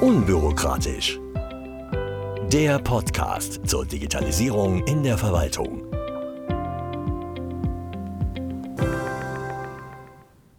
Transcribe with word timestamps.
Unbürokratisch. 0.00 1.18
Der 2.52 2.78
Podcast 2.78 3.66
zur 3.66 3.86
Digitalisierung 3.86 4.84
in 4.84 5.02
der 5.02 5.16
Verwaltung. 5.16 5.86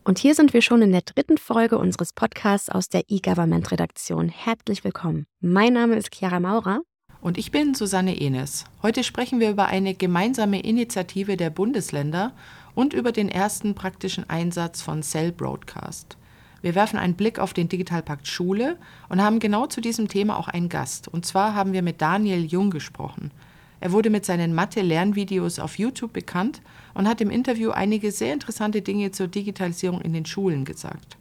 Und 0.03 0.17
hier 0.17 0.33
sind 0.33 0.55
wir 0.55 0.63
schon 0.63 0.81
in 0.81 0.91
der 0.91 1.01
dritten 1.01 1.37
Folge 1.37 1.77
unseres 1.77 2.13
Podcasts 2.13 2.69
aus 2.69 2.89
der 2.89 3.03
E-Government-Redaktion. 3.09 4.29
Herzlich 4.29 4.83
willkommen. 4.83 5.27
Mein 5.39 5.73
Name 5.73 5.97
ist 5.97 6.15
Chiara 6.15 6.39
Maurer. 6.39 6.81
Und 7.21 7.37
ich 7.37 7.51
bin 7.51 7.75
Susanne 7.75 8.19
Enes. 8.19 8.63
Heute 8.81 9.03
sprechen 9.03 9.39
wir 9.39 9.51
über 9.51 9.67
eine 9.67 9.93
gemeinsame 9.93 10.61
Initiative 10.61 11.37
der 11.37 11.51
Bundesländer 11.51 12.33
und 12.73 12.91
über 12.91 13.11
den 13.11 13.29
ersten 13.29 13.75
praktischen 13.75 14.27
Einsatz 14.27 14.81
von 14.81 15.03
Cell 15.03 15.31
Broadcast. 15.31 16.17
Wir 16.61 16.75
werfen 16.75 16.97
einen 16.97 17.15
Blick 17.15 17.39
auf 17.39 17.53
den 17.53 17.69
Digitalpakt 17.69 18.27
Schule 18.27 18.77
und 19.09 19.21
haben 19.21 19.39
genau 19.39 19.67
zu 19.67 19.81
diesem 19.81 20.07
Thema 20.07 20.37
auch 20.37 20.47
einen 20.47 20.69
Gast. 20.69 21.07
Und 21.07 21.25
zwar 21.25 21.53
haben 21.53 21.73
wir 21.73 21.81
mit 21.81 22.01
Daniel 22.01 22.45
Jung 22.45 22.71
gesprochen. 22.71 23.31
Er 23.79 23.91
wurde 23.91 24.09
mit 24.09 24.25
seinen 24.25 24.55
Mathe-Lernvideos 24.55 25.59
auf 25.59 25.77
YouTube 25.77 26.13
bekannt 26.13 26.61
und 26.93 27.07
hat 27.07 27.21
im 27.21 27.29
Interview 27.29 27.71
einige 27.71 28.11
sehr 28.11 28.33
interessante 28.33 28.81
Dinge 28.81 29.11
zur 29.11 29.27
Digitalisierung 29.27 30.01
in 30.01 30.13
den 30.13 30.25
Schulen 30.25 30.65
gesagt. 30.65 31.17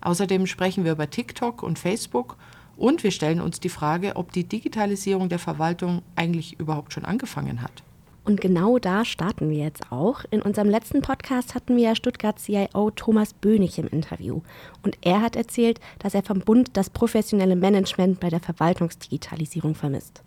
Außerdem 0.00 0.46
sprechen 0.46 0.84
wir 0.84 0.92
über 0.92 1.10
TikTok 1.10 1.62
und 1.62 1.78
Facebook 1.78 2.36
und 2.76 3.02
wir 3.02 3.10
stellen 3.10 3.40
uns 3.40 3.60
die 3.60 3.68
Frage, 3.68 4.16
ob 4.16 4.32
die 4.32 4.44
Digitalisierung 4.44 5.28
der 5.28 5.38
Verwaltung 5.38 6.02
eigentlich 6.16 6.58
überhaupt 6.58 6.92
schon 6.92 7.04
angefangen 7.04 7.60
hat. 7.60 7.82
Und 8.28 8.42
genau 8.42 8.78
da 8.78 9.06
starten 9.06 9.48
wir 9.48 9.56
jetzt 9.56 9.90
auch. 9.90 10.22
In 10.30 10.42
unserem 10.42 10.68
letzten 10.68 11.00
Podcast 11.00 11.54
hatten 11.54 11.78
wir 11.78 11.94
Stuttgart 11.94 12.38
CIO 12.38 12.90
Thomas 12.90 13.32
Bönig 13.32 13.78
im 13.78 13.88
Interview. 13.88 14.42
Und 14.82 14.98
er 15.00 15.22
hat 15.22 15.34
erzählt, 15.34 15.80
dass 15.98 16.12
er 16.12 16.22
vom 16.22 16.40
Bund 16.40 16.68
das 16.74 16.90
professionelle 16.90 17.56
Management 17.56 18.20
bei 18.20 18.28
der 18.28 18.40
Verwaltungsdigitalisierung 18.40 19.74
vermisst. 19.74 20.22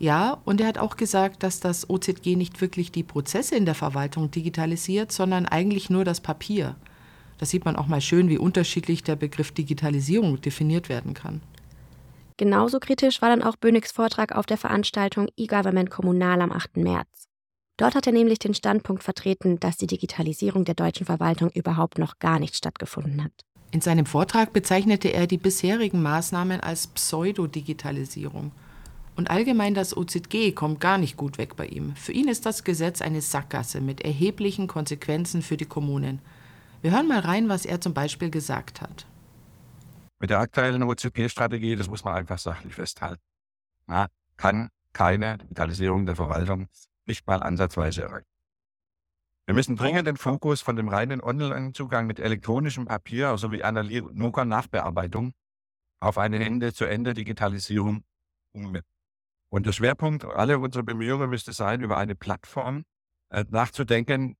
Ja, 0.00 0.38
und 0.46 0.60
er 0.60 0.66
hat 0.66 0.78
auch 0.78 0.96
gesagt, 0.96 1.44
dass 1.44 1.60
das 1.60 1.88
OZG 1.88 2.34
nicht 2.34 2.60
wirklich 2.60 2.90
die 2.90 3.04
Prozesse 3.04 3.54
in 3.54 3.66
der 3.66 3.76
Verwaltung 3.76 4.32
digitalisiert, 4.32 5.12
sondern 5.12 5.46
eigentlich 5.46 5.90
nur 5.90 6.04
das 6.04 6.20
Papier. 6.20 6.74
Da 7.38 7.46
sieht 7.46 7.64
man 7.64 7.76
auch 7.76 7.86
mal 7.86 8.00
schön, 8.00 8.28
wie 8.28 8.38
unterschiedlich 8.38 9.04
der 9.04 9.14
Begriff 9.14 9.52
Digitalisierung 9.52 10.40
definiert 10.40 10.88
werden 10.88 11.14
kann. 11.14 11.40
Genauso 12.38 12.78
kritisch 12.78 13.20
war 13.20 13.30
dann 13.30 13.42
auch 13.42 13.56
Bönigs 13.56 13.90
Vortrag 13.90 14.34
auf 14.34 14.46
der 14.46 14.58
Veranstaltung 14.58 15.28
E-Government 15.36 15.90
Kommunal 15.90 16.40
am 16.40 16.52
8. 16.52 16.76
März. 16.76 17.17
Dort 17.78 17.94
hat 17.94 18.08
er 18.08 18.12
nämlich 18.12 18.40
den 18.40 18.54
Standpunkt 18.54 19.04
vertreten, 19.04 19.60
dass 19.60 19.76
die 19.76 19.86
Digitalisierung 19.86 20.64
der 20.64 20.74
deutschen 20.74 21.06
Verwaltung 21.06 21.48
überhaupt 21.50 21.98
noch 21.98 22.18
gar 22.18 22.40
nicht 22.40 22.56
stattgefunden 22.56 23.22
hat. 23.22 23.32
In 23.70 23.80
seinem 23.80 24.04
Vortrag 24.04 24.52
bezeichnete 24.52 25.12
er 25.12 25.28
die 25.28 25.38
bisherigen 25.38 26.02
Maßnahmen 26.02 26.60
als 26.60 26.88
Pseudodigitalisierung. 26.88 28.50
Und 29.14 29.30
allgemein 29.30 29.74
das 29.74 29.96
OZG 29.96 30.54
kommt 30.54 30.80
gar 30.80 30.98
nicht 30.98 31.16
gut 31.16 31.38
weg 31.38 31.54
bei 31.54 31.66
ihm. 31.66 31.94
Für 31.94 32.12
ihn 32.12 32.26
ist 32.26 32.46
das 32.46 32.64
Gesetz 32.64 33.00
eine 33.00 33.20
Sackgasse 33.20 33.80
mit 33.80 34.00
erheblichen 34.00 34.66
Konsequenzen 34.66 35.40
für 35.40 35.56
die 35.56 35.64
Kommunen. 35.64 36.20
Wir 36.82 36.90
hören 36.90 37.06
mal 37.06 37.20
rein, 37.20 37.48
was 37.48 37.64
er 37.64 37.80
zum 37.80 37.94
Beispiel 37.94 38.30
gesagt 38.30 38.80
hat. 38.80 39.06
Mit 40.18 40.30
der 40.30 40.40
aktuellen 40.40 40.82
OZG-Strategie, 40.82 41.76
das 41.76 41.88
muss 41.88 42.02
man 42.02 42.14
einfach 42.14 42.38
sachlich 42.38 42.74
festhalten, 42.74 43.22
na, 43.86 44.08
kann 44.36 44.68
keine 44.92 45.38
Digitalisierung 45.38 46.06
der 46.06 46.16
Verwaltung 46.16 46.66
nicht 47.08 47.26
mal 47.26 47.42
ansatzweise 47.42 48.02
erreichen. 48.02 48.28
Wir 49.46 49.54
müssen 49.54 49.76
dringend 49.76 50.06
den 50.06 50.18
Fokus 50.18 50.60
von 50.60 50.76
dem 50.76 50.88
reinen 50.88 51.22
Online-Zugang 51.22 52.06
mit 52.06 52.20
elektronischem 52.20 52.84
Papier 52.84 53.36
sowie 53.38 53.62
analoger 53.62 54.44
Nachbearbeitung 54.44 55.32
auf 56.00 56.18
eine 56.18 56.44
Ende-zu-Ende-Digitalisierung 56.44 58.04
umwenden. 58.52 58.86
Und 59.50 59.66
der 59.66 59.72
Schwerpunkt 59.72 60.24
aller 60.24 60.60
unserer 60.60 60.82
Bemühungen 60.82 61.30
müsste 61.30 61.54
sein, 61.54 61.80
über 61.80 61.96
eine 61.96 62.14
Plattform 62.14 62.84
äh, 63.30 63.44
nachzudenken, 63.48 64.36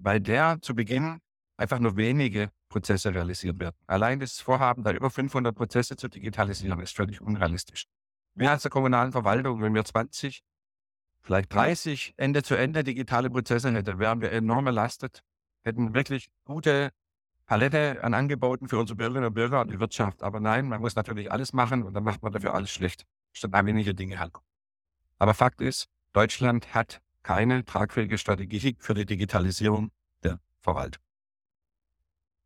bei 0.00 0.18
der 0.18 0.60
zu 0.62 0.74
Beginn 0.74 1.20
einfach 1.56 1.78
nur 1.78 1.96
wenige 1.96 2.50
Prozesse 2.68 3.14
realisiert 3.14 3.58
werden. 3.58 3.76
Allein 3.86 4.20
das 4.20 4.40
Vorhaben, 4.40 4.82
da 4.82 4.92
über 4.92 5.10
500 5.10 5.54
Prozesse 5.54 5.96
zu 5.96 6.08
digitalisieren, 6.08 6.80
ist 6.80 6.94
völlig 6.94 7.20
unrealistisch. 7.20 7.86
Wir 8.34 8.50
als 8.50 8.62
der 8.62 8.70
kommunalen 8.70 9.12
Verwaltung, 9.12 9.62
wenn 9.62 9.74
wir 9.74 9.84
20, 9.84 10.42
vielleicht 11.28 11.52
30 11.52 12.14
Ende-zu-Ende 12.16 12.82
digitale 12.84 13.28
Prozesse 13.28 13.70
hätten, 13.70 13.98
wären 13.98 14.22
wir 14.22 14.32
enorm 14.32 14.64
belastet, 14.64 15.22
hätten 15.62 15.92
wirklich 15.92 16.30
gute 16.44 16.90
Palette 17.44 18.02
an 18.02 18.14
Angeboten 18.14 18.66
für 18.66 18.78
unsere 18.78 18.96
Bürgerinnen 18.96 19.26
und 19.26 19.34
Bürger 19.34 19.60
und 19.60 19.70
die 19.70 19.78
Wirtschaft. 19.78 20.22
Aber 20.22 20.40
nein, 20.40 20.66
man 20.66 20.80
muss 20.80 20.96
natürlich 20.96 21.30
alles 21.30 21.52
machen 21.52 21.82
und 21.82 21.92
dann 21.92 22.02
macht 22.02 22.22
man 22.22 22.32
dafür 22.32 22.54
alles 22.54 22.70
schlecht, 22.70 23.04
statt 23.32 23.52
ein 23.52 23.66
wenige 23.66 23.94
Dinge 23.94 24.18
halt. 24.18 24.32
Aber 25.18 25.34
Fakt 25.34 25.60
ist, 25.60 25.90
Deutschland 26.14 26.74
hat 26.74 27.02
keine 27.22 27.62
tragfähige 27.62 28.16
Strategie 28.16 28.74
für 28.78 28.94
die 28.94 29.04
Digitalisierung 29.04 29.90
der 30.24 30.40
Verwaltung. 30.62 31.02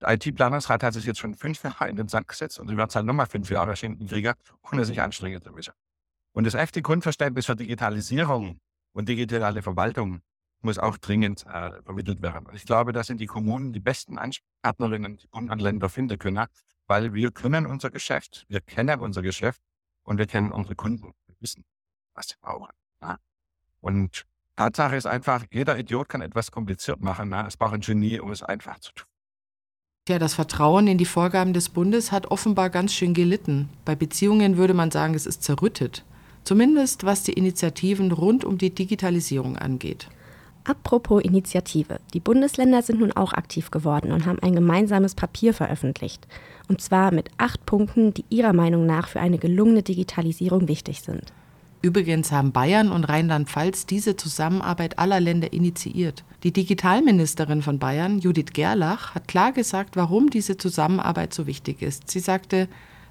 Der 0.00 0.10
IT-Planungsrat 0.14 0.82
hat 0.82 0.94
sich 0.94 1.04
jetzt 1.04 1.20
schon 1.20 1.36
fünf 1.36 1.62
Jahre 1.62 1.88
in 1.88 1.94
den 1.94 2.08
Sand 2.08 2.26
gesetzt 2.26 2.58
und 2.58 2.66
sie 2.66 2.76
wird 2.76 2.90
es 2.90 2.96
halt 2.96 3.06
nochmal 3.06 3.26
fünf 3.26 3.48
Jahre 3.48 3.74
hinten 3.74 4.08
kriegen, 4.08 4.34
ohne 4.72 4.84
sich 4.84 5.00
anstrengen 5.00 5.40
zu 5.40 5.52
müssen. 5.52 5.72
Und 6.32 6.44
das 6.44 6.54
echte 6.54 6.82
Grundverständnis 6.82 7.46
für 7.46 7.54
Digitalisierung 7.54 8.58
und 8.92 9.08
digitale 9.08 9.62
Verwaltung 9.62 10.22
muss 10.60 10.78
auch 10.78 10.96
dringend 10.96 11.44
äh, 11.46 11.82
vermittelt 11.82 12.22
werden. 12.22 12.46
Und 12.46 12.54
ich 12.54 12.64
glaube, 12.64 12.92
da 12.92 13.02
sind 13.02 13.20
die 13.20 13.26
Kommunen 13.26 13.72
die 13.72 13.80
besten 13.80 14.18
Ansprechpartnerinnen, 14.18 15.16
die 15.16 15.26
Bundesländer 15.26 15.88
finden 15.88 16.18
können, 16.18 16.46
weil 16.86 17.14
wir 17.14 17.30
können 17.32 17.66
unser 17.66 17.90
Geschäft, 17.90 18.44
wir 18.48 18.60
kennen 18.60 19.00
unser 19.00 19.22
Geschäft 19.22 19.60
und 20.04 20.18
wir 20.18 20.26
kennen 20.26 20.52
unsere 20.52 20.76
Kunden. 20.76 21.12
Wir 21.26 21.36
wissen, 21.40 21.64
was 22.14 22.28
sie 22.28 22.36
brauchen. 22.40 22.72
Ja? 23.00 23.18
Und 23.80 24.24
Tatsache 24.56 24.96
ist 24.96 25.06
einfach, 25.06 25.44
jeder 25.50 25.78
Idiot 25.78 26.08
kann 26.08 26.20
etwas 26.20 26.50
kompliziert 26.50 27.00
machen. 27.00 27.30
Ja? 27.30 27.46
Es 27.46 27.56
braucht 27.56 27.74
ein 27.74 27.80
Genie, 27.80 28.20
um 28.20 28.30
es 28.30 28.42
einfach 28.42 28.78
zu 28.78 28.92
tun. 28.92 29.06
Ja, 30.08 30.18
das 30.18 30.34
Vertrauen 30.34 30.88
in 30.88 30.98
die 30.98 31.04
Vorgaben 31.04 31.52
des 31.52 31.68
Bundes 31.68 32.10
hat 32.10 32.26
offenbar 32.26 32.70
ganz 32.70 32.92
schön 32.92 33.14
gelitten. 33.14 33.68
Bei 33.84 33.94
Beziehungen 33.94 34.56
würde 34.56 34.74
man 34.74 34.90
sagen, 34.90 35.14
es 35.14 35.26
ist 35.26 35.44
zerrüttet. 35.44 36.04
Zumindest 36.44 37.04
was 37.04 37.22
die 37.22 37.34
Initiativen 37.34 38.12
rund 38.12 38.44
um 38.44 38.58
die 38.58 38.74
Digitalisierung 38.74 39.56
angeht. 39.56 40.08
Apropos 40.64 41.22
Initiative. 41.22 41.98
Die 42.14 42.20
Bundesländer 42.20 42.82
sind 42.82 43.00
nun 43.00 43.12
auch 43.12 43.32
aktiv 43.32 43.70
geworden 43.70 44.12
und 44.12 44.26
haben 44.26 44.38
ein 44.40 44.54
gemeinsames 44.54 45.14
Papier 45.14 45.54
veröffentlicht. 45.54 46.26
Und 46.68 46.80
zwar 46.80 47.12
mit 47.12 47.30
acht 47.36 47.66
Punkten, 47.66 48.14
die 48.14 48.24
ihrer 48.28 48.52
Meinung 48.52 48.86
nach 48.86 49.08
für 49.08 49.20
eine 49.20 49.38
gelungene 49.38 49.82
Digitalisierung 49.82 50.68
wichtig 50.68 51.00
sind. 51.02 51.32
Übrigens 51.82 52.30
haben 52.30 52.52
Bayern 52.52 52.92
und 52.92 53.04
Rheinland-Pfalz 53.04 53.86
diese 53.86 54.16
Zusammenarbeit 54.16 55.00
aller 55.00 55.18
Länder 55.18 55.52
initiiert. 55.52 56.22
Die 56.44 56.52
Digitalministerin 56.52 57.60
von 57.60 57.80
Bayern, 57.80 58.20
Judith 58.20 58.52
Gerlach, 58.52 59.16
hat 59.16 59.26
klar 59.26 59.50
gesagt, 59.50 59.96
warum 59.96 60.30
diese 60.30 60.56
Zusammenarbeit 60.56 61.34
so 61.34 61.48
wichtig 61.48 61.82
ist. 61.82 62.08
Sie 62.08 62.20
sagte, 62.20 62.68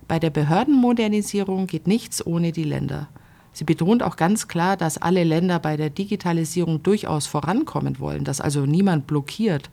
bei 0.07 0.19
der 0.19 0.29
Behördenmodernisierung 0.29 1.67
geht 1.67 1.85
nichts 1.85 2.25
ohne 2.25 2.53
die 2.53 2.63
Länder. 2.63 3.09
Sie 3.53 3.63
betont 3.65 4.03
auch 4.03 4.15
ganz 4.15 4.47
klar, 4.47 4.77
dass 4.77 4.97
alle 4.97 5.23
Länder 5.23 5.59
bei 5.59 5.77
der 5.77 5.89
Digitalisierung 5.89 6.83
durchaus 6.83 7.27
vorankommen 7.27 7.99
wollen, 7.99 8.23
dass 8.23 8.41
also 8.41 8.65
niemand 8.65 9.07
blockiert. 9.07 9.69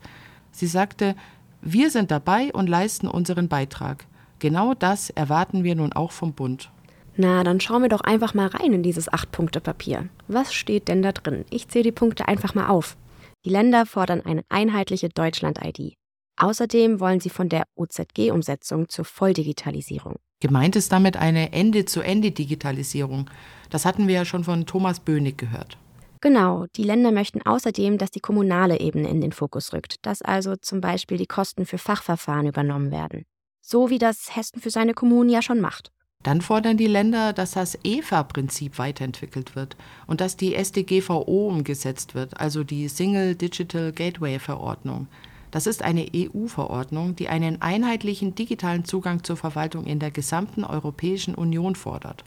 Sie 0.50 0.66
sagte, 0.66 1.14
wir 1.60 1.90
sind 1.90 2.10
dabei 2.10 2.52
und 2.52 2.68
leisten 2.68 3.08
unseren 3.08 3.48
Beitrag. 3.48 4.06
Genau 4.38 4.74
das 4.74 5.10
erwarten 5.10 5.64
wir 5.64 5.74
nun 5.74 5.92
auch 5.92 6.12
vom 6.12 6.32
Bund. 6.32 6.70
Na, 7.16 7.42
dann 7.42 7.60
schauen 7.60 7.82
wir 7.82 7.88
doch 7.88 8.02
einfach 8.02 8.34
mal 8.34 8.46
rein 8.46 8.72
in 8.72 8.84
dieses 8.84 9.12
Acht-Punkte-Papier. 9.12 10.08
Was 10.28 10.54
steht 10.54 10.86
denn 10.86 11.02
da 11.02 11.10
drin? 11.10 11.44
Ich 11.50 11.66
zähle 11.66 11.84
die 11.84 11.92
Punkte 11.92 12.28
einfach 12.28 12.54
mal 12.54 12.68
auf. 12.68 12.96
Die 13.44 13.50
Länder 13.50 13.86
fordern 13.86 14.20
eine 14.24 14.42
einheitliche 14.48 15.08
Deutschland-ID. 15.08 15.97
Außerdem 16.38 17.00
wollen 17.00 17.18
sie 17.18 17.30
von 17.30 17.48
der 17.48 17.64
OZG-Umsetzung 17.74 18.88
zur 18.88 19.04
Volldigitalisierung. 19.04 20.16
Gemeint 20.40 20.76
ist 20.76 20.92
damit 20.92 21.16
eine 21.16 21.52
Ende-zu-Ende-Digitalisierung. 21.52 23.28
Das 23.70 23.84
hatten 23.84 24.06
wir 24.06 24.14
ja 24.14 24.24
schon 24.24 24.44
von 24.44 24.64
Thomas 24.64 25.00
Bönig 25.00 25.36
gehört. 25.36 25.78
Genau, 26.20 26.66
die 26.76 26.84
Länder 26.84 27.10
möchten 27.10 27.42
außerdem, 27.42 27.98
dass 27.98 28.12
die 28.12 28.20
kommunale 28.20 28.78
Ebene 28.78 29.08
in 29.08 29.20
den 29.20 29.32
Fokus 29.32 29.72
rückt, 29.72 29.96
dass 30.06 30.22
also 30.22 30.54
zum 30.56 30.80
Beispiel 30.80 31.16
die 31.16 31.26
Kosten 31.26 31.66
für 31.66 31.78
Fachverfahren 31.78 32.46
übernommen 32.46 32.92
werden. 32.92 33.24
So 33.60 33.90
wie 33.90 33.98
das 33.98 34.34
Hessen 34.36 34.60
für 34.60 34.70
seine 34.70 34.94
Kommunen 34.94 35.30
ja 35.30 35.42
schon 35.42 35.60
macht. 35.60 35.90
Dann 36.24 36.40
fordern 36.40 36.76
die 36.76 36.88
Länder, 36.88 37.32
dass 37.32 37.52
das 37.52 37.78
EFA-Prinzip 37.84 38.78
weiterentwickelt 38.78 39.54
wird 39.54 39.76
und 40.06 40.20
dass 40.20 40.36
die 40.36 40.54
SDGVO 40.54 41.48
umgesetzt 41.48 42.14
wird, 42.14 42.40
also 42.40 42.64
die 42.64 42.88
Single 42.88 43.36
Digital 43.36 43.92
Gateway 43.92 44.38
Verordnung. 44.40 45.06
Das 45.50 45.66
ist 45.66 45.82
eine 45.82 46.06
EU-Verordnung, 46.14 47.16
die 47.16 47.28
einen 47.28 47.62
einheitlichen 47.62 48.34
digitalen 48.34 48.84
Zugang 48.84 49.24
zur 49.24 49.36
Verwaltung 49.36 49.84
in 49.84 49.98
der 49.98 50.10
gesamten 50.10 50.64
Europäischen 50.64 51.34
Union 51.34 51.74
fordert. 51.74 52.24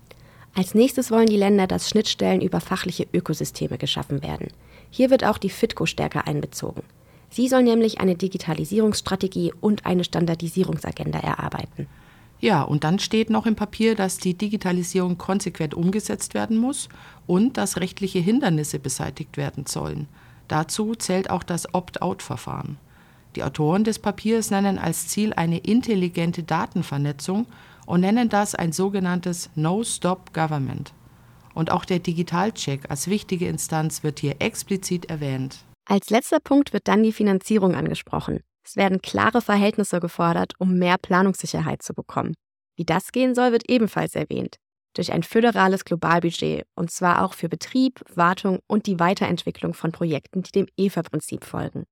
Als 0.54 0.74
nächstes 0.74 1.12
wollen 1.12 1.28
die 1.28 1.38
Länder, 1.38 1.68
dass 1.68 1.90
Schnittstellen 1.90 2.42
über 2.42 2.60
fachliche 2.60 3.08
Ökosysteme 3.14 3.78
geschaffen 3.78 4.22
werden. 4.22 4.48
Hier 4.90 5.10
wird 5.10 5.24
auch 5.24 5.38
die 5.38 5.50
FITCO 5.50 5.86
stärker 5.86 6.28
einbezogen. 6.28 6.84
Sie 7.30 7.48
soll 7.48 7.64
nämlich 7.64 8.02
eine 8.02 8.16
Digitalisierungsstrategie 8.16 9.54
und 9.62 9.86
eine 9.86 10.04
Standardisierungsagenda 10.04 11.20
erarbeiten. 11.20 11.88
Ja, 12.42 12.64
und 12.64 12.84
dann 12.84 13.00
steht 13.00 13.30
noch 13.30 13.46
im 13.46 13.56
Papier, 13.56 13.96
dass 13.96 14.18
die 14.18 14.34
Digitalisierung 14.34 15.18
konsequent 15.18 15.74
umgesetzt 15.74 16.34
werden 16.34 16.58
muss 16.58 16.90
und 17.28 17.56
dass 17.56 17.78
rechtliche 17.78 18.20
Hindernisse 18.20 18.80
beseitigt 18.80 19.38
werden 19.38 19.68
sollen. 19.68 20.08
Dazu 20.48 20.96
zählt 20.96 21.30
auch 21.30 21.44
das 21.44 21.74
Opt-out-Verfahren. 21.74 22.78
Die 23.36 23.44
Autoren 23.44 23.84
des 23.84 24.00
Papiers 24.00 24.52
nennen 24.52 24.78
als 24.78 25.08
Ziel 25.08 25.34
eine 25.34 25.60
intelligente 25.60 26.44
Datenvernetzung 26.44 27.46
und 27.86 28.02
nennen 28.02 28.30
das 28.30 28.56
ein 28.56 28.72
sogenanntes 28.72 29.50
No-Stop-Government. 29.56 30.94
Und 31.54 31.72
auch 31.72 31.86
der 31.86 32.00
Digitalcheck 32.00 32.90
als 32.90 33.08
wichtige 33.08 33.48
Instanz 33.48 34.04
wird 34.04 34.20
hier 34.20 34.36
explizit 34.40 35.10
erwähnt. 35.10 35.60
Als 35.86 36.10
letzter 36.10 36.40
Punkt 36.40 36.74
wird 36.74 36.88
dann 36.88 37.04
die 37.04 37.12
Finanzierung 37.12 37.76
angesprochen. 37.76 38.42
Es 38.66 38.76
werden 38.76 39.02
klare 39.02 39.42
Verhältnisse 39.42 40.00
gefordert, 40.00 40.54
um 40.60 40.78
mehr 40.78 40.98
Planungssicherheit 40.98 41.82
zu 41.82 41.94
bekommen. 41.94 42.36
Wie 42.78 42.86
das 42.86 43.12
gehen 43.12 43.36
soll, 43.36 43.52
wird 43.52 43.70
ebenfalls 43.70 44.16
erwähnt. 44.16 44.58
Durch 44.94 45.12
ein 45.12 45.24
föderales 45.24 45.86
Globalbudget, 45.86 46.66
und 46.76 46.92
zwar 46.92 47.24
auch 47.24 47.34
für 47.34 47.50
Betrieb, 47.50 48.02
Wartung 48.14 48.60
und 48.68 48.88
die 48.88 49.00
Weiterentwicklung 49.00 49.74
von 49.74 49.92
Projekten, 49.92 50.44
die 50.44 50.52
dem 50.52 50.68
EFA-Prinzip 50.78 51.46
folgen. 51.46 51.86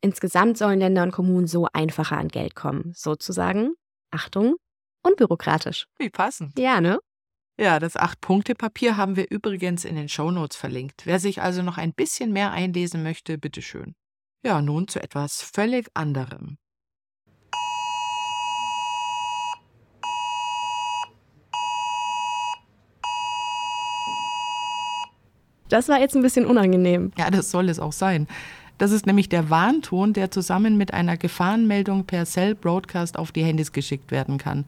Insgesamt 0.00 0.56
sollen 0.56 0.78
Länder 0.78 1.02
und 1.02 1.10
Kommunen 1.10 1.48
so 1.48 1.66
einfacher 1.72 2.16
an 2.16 2.28
Geld 2.28 2.54
kommen, 2.54 2.92
sozusagen, 2.94 3.74
Achtung, 4.12 4.54
unbürokratisch. 5.02 5.86
Wie 5.98 6.08
passend. 6.08 6.56
Ja, 6.56 6.80
ne? 6.80 7.00
Ja, 7.58 7.80
das 7.80 7.96
Acht-Punkte-Papier 7.96 8.96
haben 8.96 9.16
wir 9.16 9.28
übrigens 9.28 9.84
in 9.84 9.96
den 9.96 10.08
Shownotes 10.08 10.56
verlinkt. 10.56 11.04
Wer 11.04 11.18
sich 11.18 11.42
also 11.42 11.62
noch 11.62 11.78
ein 11.78 11.92
bisschen 11.92 12.32
mehr 12.32 12.52
einlesen 12.52 13.02
möchte, 13.02 13.38
bitteschön. 13.38 13.96
Ja, 14.44 14.62
nun 14.62 14.86
zu 14.86 15.02
etwas 15.02 15.42
völlig 15.42 15.88
anderem. 15.94 16.58
Das 25.68 25.88
war 25.88 25.98
jetzt 26.00 26.14
ein 26.14 26.22
bisschen 26.22 26.46
unangenehm. 26.46 27.12
Ja, 27.18 27.30
das 27.30 27.50
soll 27.50 27.68
es 27.68 27.80
auch 27.80 27.92
sein. 27.92 28.28
Das 28.78 28.92
ist 28.92 29.06
nämlich 29.06 29.28
der 29.28 29.50
Warnton, 29.50 30.12
der 30.12 30.30
zusammen 30.30 30.76
mit 30.76 30.94
einer 30.94 31.16
Gefahrenmeldung 31.16 32.04
per 32.04 32.24
Cell 32.24 32.54
Broadcast 32.54 33.18
auf 33.18 33.32
die 33.32 33.42
Handys 33.42 33.72
geschickt 33.72 34.10
werden 34.10 34.38
kann 34.38 34.64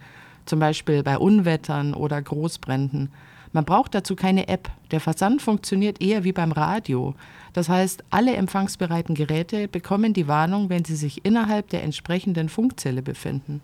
zum 0.51 0.59
Beispiel 0.59 1.03
bei 1.03 1.17
Unwettern 1.17 1.95
oder 1.95 2.21
Großbränden. 2.21 3.11
Man 3.53 3.65
braucht 3.65 3.95
dazu 3.95 4.15
keine 4.15 4.49
App. 4.49 4.71
Der 4.91 5.01
Versand 5.01 5.43
funktioniert 5.43 6.01
eher 6.01 6.23
wie 6.23 6.33
beim 6.33 6.53
Radio. 6.53 7.15
Das 7.53 7.69
heißt, 7.69 8.05
alle 8.11 8.35
empfangsbereiten 8.35 9.15
Geräte 9.15 9.67
bekommen 9.67 10.13
die 10.13 10.29
Warnung, 10.29 10.69
wenn 10.69 10.85
sie 10.85 10.95
sich 10.95 11.25
innerhalb 11.25 11.69
der 11.71 11.83
entsprechenden 11.83 12.49
Funkzelle 12.49 13.03
befinden. 13.03 13.61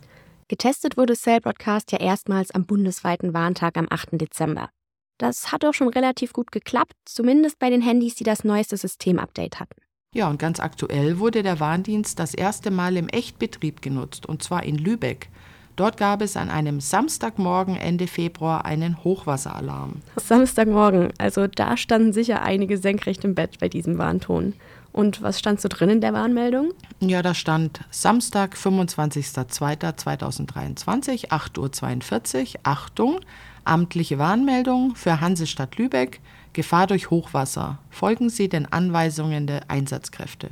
Getestet 0.49 0.97
wurde 0.97 1.15
Cell 1.15 1.41
Broadcast 1.41 1.93
ja 1.93 1.99
erstmals 1.99 2.53
am 2.53 2.67
bundesweiten 2.67 3.35
Warntag 3.35 3.77
am 3.77 3.87
8. 3.91 4.11
Dezember. 4.13 4.71
Das 5.19 5.51
hat 5.51 5.65
auch 5.65 5.73
schon 5.73 5.89
relativ 5.89 6.33
gut 6.33 6.53
geklappt, 6.53 6.93
zumindest 7.05 7.59
bei 7.59 7.71
den 7.71 7.81
Handys, 7.81 8.17
die 8.17 8.25
das 8.25 8.45
neueste 8.45 8.77
Systemupdate 8.77 9.61
hatten. 9.61 9.86
Ja, 10.17 10.31
und 10.31 10.39
ganz 10.39 10.61
aktuell 10.61 11.19
wurde 11.19 11.43
der 11.43 11.61
Warndienst 11.61 12.19
das 12.19 12.33
erste 12.33 12.71
Mal 12.71 12.97
im 12.97 13.09
Echtbetrieb 13.09 13.83
genutzt, 13.83 14.25
und 14.25 14.43
zwar 14.43 14.63
in 14.63 14.79
Lübeck. 14.79 15.29
Dort 15.77 15.99
gab 15.99 16.23
es 16.23 16.39
an 16.39 16.49
einem 16.49 16.81
Samstagmorgen 16.81 17.77
Ende 17.77 18.07
Februar 18.07 18.65
einen 18.65 19.05
Hochwasseralarm. 19.05 19.97
Samstagmorgen, 20.17 21.13
also 21.19 21.49
da 21.49 21.77
standen 21.77 22.15
sicher 22.15 22.41
einige 22.41 22.79
senkrecht 22.79 23.25
im 23.25 23.35
Bett 23.35 23.59
bei 23.61 23.69
diesem 23.69 23.99
Warnton. 23.99 24.55
Und 24.91 25.21
was 25.21 25.39
stand 25.39 25.61
so 25.61 25.69
drin 25.69 25.91
in 25.91 26.01
der 26.01 26.15
Warnmeldung? 26.15 26.73
Ja, 27.01 27.21
da 27.21 27.35
stand 27.35 27.81
Samstag, 27.91 28.55
25.02.2023, 28.55 31.29
8.42 31.29 32.55
Uhr, 32.55 32.61
Achtung, 32.63 33.21
amtliche 33.65 34.19
Warnmeldung 34.19 34.95
für 34.95 35.21
Hansestadt 35.21 35.77
Lübeck, 35.77 36.23
Gefahr 36.57 36.87
durch 36.87 37.11
Hochwasser. 37.11 37.79
Folgen 37.91 38.31
Sie 38.31 38.49
den 38.49 38.65
Anweisungen 38.73 39.47
der 39.47 39.71
Einsatzkräfte. 39.71 40.49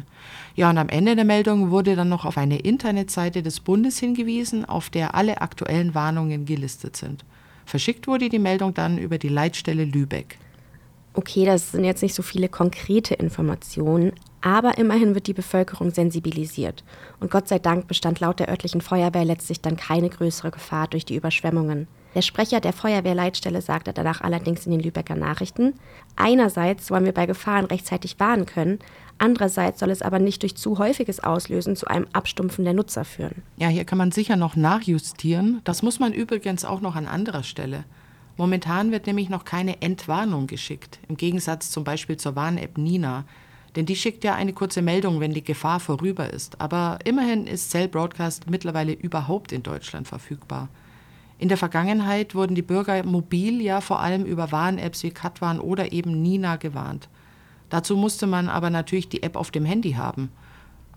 Ja, 0.54 0.68
und 0.68 0.76
am 0.76 0.90
Ende 0.90 1.16
der 1.16 1.24
Meldung 1.24 1.70
wurde 1.70 1.96
dann 1.96 2.10
noch 2.10 2.26
auf 2.26 2.36
eine 2.36 2.58
Internetseite 2.58 3.42
des 3.42 3.60
Bundes 3.60 3.98
hingewiesen, 3.98 4.66
auf 4.66 4.90
der 4.90 5.14
alle 5.14 5.40
aktuellen 5.40 5.94
Warnungen 5.94 6.44
gelistet 6.44 6.94
sind. 6.94 7.24
Verschickt 7.64 8.06
wurde 8.06 8.28
die 8.28 8.38
Meldung 8.38 8.74
dann 8.74 8.98
über 8.98 9.16
die 9.16 9.30
Leitstelle 9.30 9.86
Lübeck. 9.86 10.36
Okay, 11.14 11.46
das 11.46 11.72
sind 11.72 11.84
jetzt 11.84 12.02
nicht 12.02 12.14
so 12.14 12.22
viele 12.22 12.50
konkrete 12.50 13.14
Informationen, 13.14 14.12
aber 14.42 14.76
immerhin 14.76 15.14
wird 15.14 15.26
die 15.26 15.32
Bevölkerung 15.32 15.90
sensibilisiert. 15.90 16.84
Und 17.18 17.30
Gott 17.30 17.48
sei 17.48 17.58
Dank 17.58 17.88
bestand 17.88 18.20
laut 18.20 18.40
der 18.40 18.50
örtlichen 18.50 18.82
Feuerwehr 18.82 19.24
letztlich 19.24 19.62
dann 19.62 19.78
keine 19.78 20.10
größere 20.10 20.50
Gefahr 20.50 20.86
durch 20.86 21.06
die 21.06 21.16
Überschwemmungen. 21.16 21.88
Der 22.14 22.22
Sprecher 22.22 22.60
der 22.60 22.72
Feuerwehrleitstelle 22.72 23.60
sagte 23.60 23.92
danach 23.92 24.20
allerdings 24.20 24.66
in 24.66 24.72
den 24.72 24.80
Lübecker 24.80 25.16
Nachrichten, 25.16 25.74
einerseits 26.14 26.90
wollen 26.90 27.04
wir 27.04 27.12
bei 27.12 27.26
Gefahren 27.26 27.64
rechtzeitig 27.64 28.20
warnen 28.20 28.46
können, 28.46 28.78
andererseits 29.18 29.80
soll 29.80 29.90
es 29.90 30.02
aber 30.02 30.20
nicht 30.20 30.42
durch 30.42 30.56
zu 30.56 30.78
häufiges 30.78 31.20
Auslösen 31.20 31.74
zu 31.74 31.88
einem 31.88 32.06
Abstumpfen 32.12 32.64
der 32.64 32.74
Nutzer 32.74 33.04
führen. 33.04 33.42
Ja, 33.56 33.68
hier 33.68 33.84
kann 33.84 33.98
man 33.98 34.12
sicher 34.12 34.36
noch 34.36 34.54
nachjustieren. 34.54 35.60
Das 35.64 35.82
muss 35.82 35.98
man 35.98 36.12
übrigens 36.12 36.64
auch 36.64 36.80
noch 36.80 36.94
an 36.94 37.06
anderer 37.06 37.42
Stelle. 37.42 37.84
Momentan 38.36 38.92
wird 38.92 39.06
nämlich 39.06 39.28
noch 39.28 39.44
keine 39.44 39.82
Entwarnung 39.82 40.46
geschickt, 40.46 40.98
im 41.08 41.16
Gegensatz 41.16 41.70
zum 41.70 41.84
Beispiel 41.84 42.16
zur 42.16 42.36
Warn-App 42.36 42.78
Nina. 42.78 43.24
Denn 43.76 43.86
die 43.86 43.96
schickt 43.96 44.22
ja 44.22 44.34
eine 44.34 44.52
kurze 44.52 44.82
Meldung, 44.82 45.18
wenn 45.18 45.34
die 45.34 45.42
Gefahr 45.42 45.80
vorüber 45.80 46.32
ist. 46.32 46.60
Aber 46.60 46.98
immerhin 47.04 47.48
ist 47.48 47.70
Cell 47.70 47.88
Broadcast 47.88 48.48
mittlerweile 48.48 48.92
überhaupt 48.92 49.50
in 49.50 49.64
Deutschland 49.64 50.06
verfügbar. 50.06 50.68
In 51.38 51.48
der 51.48 51.56
Vergangenheit 51.56 52.34
wurden 52.34 52.54
die 52.54 52.62
Bürger 52.62 53.04
mobil 53.04 53.60
ja 53.60 53.80
vor 53.80 54.00
allem 54.00 54.24
über 54.24 54.52
Warn-Apps 54.52 55.02
wie 55.02 55.10
Katwan 55.10 55.60
oder 55.60 55.92
eben 55.92 56.22
Nina 56.22 56.56
gewarnt. 56.56 57.08
Dazu 57.70 57.96
musste 57.96 58.26
man 58.26 58.48
aber 58.48 58.70
natürlich 58.70 59.08
die 59.08 59.22
App 59.22 59.36
auf 59.36 59.50
dem 59.50 59.64
Handy 59.64 59.92
haben. 59.92 60.30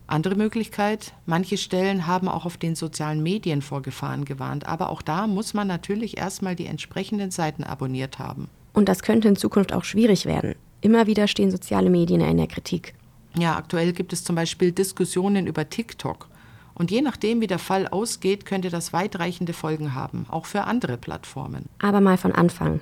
Andere 0.06 0.36
Möglichkeit, 0.36 1.14
manche 1.26 1.58
Stellen 1.58 2.08
haben 2.08 2.30
auch 2.30 2.46
auf 2.46 2.56
den 2.56 2.76
sozialen 2.76 3.22
Medien 3.22 3.62
vor 3.62 3.82
Gefahren 3.82 4.24
gewarnt, 4.24 4.66
aber 4.66 4.90
auch 4.90 5.02
da 5.02 5.28
muss 5.28 5.54
man 5.54 5.68
natürlich 5.68 6.18
erstmal 6.18 6.56
die 6.56 6.66
entsprechenden 6.66 7.30
Seiten 7.30 7.64
abonniert 7.64 8.18
haben. 8.20 8.48
Und 8.74 8.88
das 8.88 9.02
könnte 9.02 9.28
in 9.28 9.36
Zukunft 9.36 9.74
auch 9.74 9.84
schwierig 9.84 10.26
werden. 10.26 10.56
Immer 10.80 11.08
wieder 11.08 11.28
stehen 11.28 11.52
soziale 11.52 11.90
Medien 11.90 12.22
in 12.22 12.38
der 12.38 12.48
Kritik. 12.48 12.94
Ja, 13.38 13.58
aktuell 13.58 13.92
gibt 13.92 14.14
es 14.14 14.24
zum 14.24 14.36
Beispiel 14.36 14.72
Diskussionen 14.72 15.46
über 15.46 15.70
TikTok. 15.70 16.30
Und 16.78 16.92
je 16.92 17.02
nachdem, 17.02 17.42
wie 17.42 17.48
der 17.48 17.60
Fall 17.60 17.88
ausgeht, 17.88 18.46
könnte 18.46 18.70
das 18.70 18.94
weitreichende 18.94 19.54
Folgen 19.54 19.96
haben, 19.96 20.28
auch 20.30 20.46
für 20.46 20.66
andere 20.66 20.98
Plattformen. 20.98 21.66
Aber 21.80 22.02
mal 22.02 22.18
von 22.18 22.34
Anfang. 22.34 22.82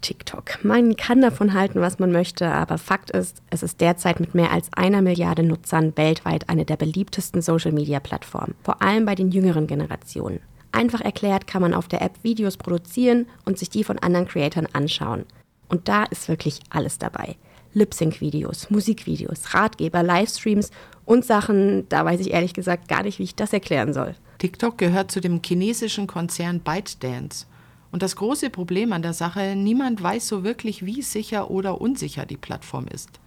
TikTok. 0.00 0.64
Man 0.64 0.96
kann 0.96 1.20
davon 1.20 1.52
halten, 1.52 1.80
was 1.80 1.98
man 1.98 2.12
möchte, 2.12 2.50
aber 2.50 2.78
Fakt 2.78 3.10
ist, 3.10 3.42
es 3.50 3.62
ist 3.62 3.80
derzeit 3.80 4.18
mit 4.20 4.34
mehr 4.34 4.50
als 4.50 4.72
einer 4.72 5.02
Milliarde 5.02 5.42
Nutzern 5.42 5.94
weltweit 5.96 6.48
eine 6.48 6.64
der 6.64 6.76
beliebtesten 6.76 7.42
Social-Media-Plattformen, 7.42 8.54
vor 8.62 8.80
allem 8.80 9.04
bei 9.04 9.14
den 9.14 9.30
jüngeren 9.30 9.66
Generationen. 9.66 10.40
Einfach 10.72 11.00
erklärt 11.00 11.46
kann 11.46 11.62
man 11.62 11.74
auf 11.74 11.88
der 11.88 12.00
App 12.00 12.22
Videos 12.22 12.56
produzieren 12.56 13.26
und 13.44 13.58
sich 13.58 13.68
die 13.68 13.84
von 13.84 13.98
anderen 13.98 14.28
Creatoren 14.28 14.68
anschauen. 14.72 15.26
Und 15.68 15.88
da 15.88 16.04
ist 16.04 16.28
wirklich 16.28 16.60
alles 16.70 16.98
dabei. 16.98 17.36
Lip-Sync-Videos, 17.72 18.70
Musikvideos, 18.70 19.54
Ratgeber, 19.54 20.02
Livestreams 20.02 20.70
und 21.04 21.24
Sachen, 21.24 21.88
da 21.88 22.04
weiß 22.04 22.20
ich 22.20 22.32
ehrlich 22.32 22.54
gesagt 22.54 22.88
gar 22.88 23.02
nicht, 23.02 23.18
wie 23.18 23.24
ich 23.24 23.34
das 23.34 23.52
erklären 23.52 23.92
soll. 23.92 24.14
TikTok 24.38 24.78
gehört 24.78 25.10
zu 25.10 25.20
dem 25.20 25.40
chinesischen 25.44 26.06
Konzern 26.06 26.60
ByteDance. 26.60 27.46
Und 27.92 28.02
das 28.02 28.16
große 28.16 28.50
Problem 28.50 28.92
an 28.92 29.02
der 29.02 29.12
Sache, 29.12 29.54
niemand 29.56 30.02
weiß 30.02 30.28
so 30.28 30.44
wirklich, 30.44 30.86
wie 30.86 31.02
sicher 31.02 31.50
oder 31.50 31.80
unsicher 31.80 32.24
die 32.24 32.36
Plattform 32.36 32.86
ist. 32.86 33.20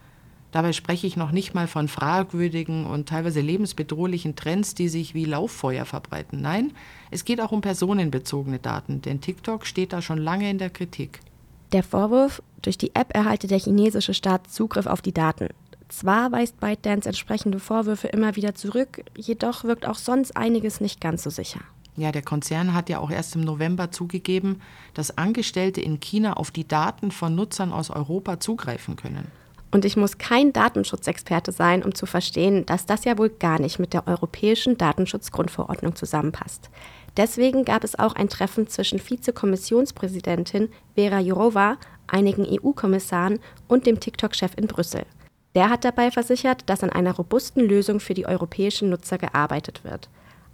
Dabei 0.51 0.71
spreche 0.71 1.07
ich 1.07 1.17
noch 1.17 1.31
nicht 1.31 1.55
mal 1.55 1.67
von 1.67 1.87
fragwürdigen 1.87 2.85
und 2.85 3.09
teilweise 3.09 3.41
lebensbedrohlichen 3.41 4.35
Trends, 4.35 4.75
die 4.75 4.87
sich 4.87 5.15
wie 5.15 5.25
Lauffeuer 5.25 5.83
verbreiten. 5.83 6.41
Nein, 6.41 6.73
es 7.09 7.25
geht 7.25 7.41
auch 7.41 7.51
um 7.51 7.61
personenbezogene 7.61 8.59
Daten, 8.59 9.01
denn 9.01 9.19
TikTok 9.19 9.65
steht 9.65 9.93
da 9.93 10.01
schon 10.03 10.19
lange 10.19 10.49
in 10.49 10.59
der 10.59 10.69
Kritik. 10.69 11.21
Der 11.71 11.81
Vorwurf, 11.81 12.43
durch 12.63 12.79
die 12.79 12.95
App 12.95 13.15
erhalte 13.15 13.47
der 13.47 13.59
chinesische 13.59 14.15
Staat 14.15 14.49
Zugriff 14.49 14.87
auf 14.87 15.01
die 15.03 15.13
Daten. 15.13 15.49
Zwar 15.89 16.31
weist 16.31 16.59
ByteDance 16.59 17.07
entsprechende 17.07 17.59
Vorwürfe 17.59 18.07
immer 18.07 18.35
wieder 18.35 18.55
zurück, 18.55 19.03
jedoch 19.15 19.63
wirkt 19.63 19.85
auch 19.85 19.97
sonst 19.97 20.35
einiges 20.35 20.81
nicht 20.81 20.99
ganz 20.99 21.21
so 21.21 21.29
sicher. 21.29 21.59
Ja, 21.95 22.11
der 22.11 22.23
Konzern 22.23 22.73
hat 22.73 22.89
ja 22.89 22.97
auch 22.97 23.11
erst 23.11 23.35
im 23.35 23.41
November 23.41 23.91
zugegeben, 23.91 24.61
dass 24.95 25.15
Angestellte 25.17 25.81
in 25.81 25.99
China 25.99 26.33
auf 26.33 26.49
die 26.49 26.67
Daten 26.67 27.11
von 27.11 27.35
Nutzern 27.35 27.71
aus 27.71 27.91
Europa 27.91 28.39
zugreifen 28.39 28.95
können. 28.95 29.27
Und 29.69 29.85
ich 29.85 29.97
muss 29.97 30.19
kein 30.19 30.53
Datenschutzexperte 30.53 31.51
sein, 31.51 31.83
um 31.83 31.95
zu 31.95 32.05
verstehen, 32.05 32.65
dass 32.65 32.85
das 32.85 33.05
ja 33.05 33.17
wohl 33.17 33.29
gar 33.29 33.59
nicht 33.59 33.79
mit 33.79 33.93
der 33.93 34.07
europäischen 34.07 34.77
Datenschutzgrundverordnung 34.77 35.95
zusammenpasst. 35.95 36.69
Deswegen 37.17 37.65
gab 37.65 37.83
es 37.83 37.97
auch 37.97 38.15
ein 38.15 38.29
Treffen 38.29 38.67
zwischen 38.67 38.99
Vizekommissionspräsidentin 38.99 40.69
Vera 40.95 41.19
Jourova, 41.19 41.77
einigen 42.07 42.45
EU-Kommissaren 42.45 43.39
und 43.67 43.85
dem 43.85 43.99
TikTok-Chef 43.99 44.53
in 44.57 44.67
Brüssel. 44.67 45.03
Der 45.55 45.69
hat 45.69 45.85
dabei 45.85 46.11
versichert, 46.11 46.63
dass 46.67 46.83
an 46.83 46.89
einer 46.89 47.15
robusten 47.15 47.61
Lösung 47.61 47.99
für 47.99 48.13
die 48.13 48.25
europäischen 48.25 48.89
Nutzer 48.89 49.17
gearbeitet 49.17 49.83
wird. 49.83 50.09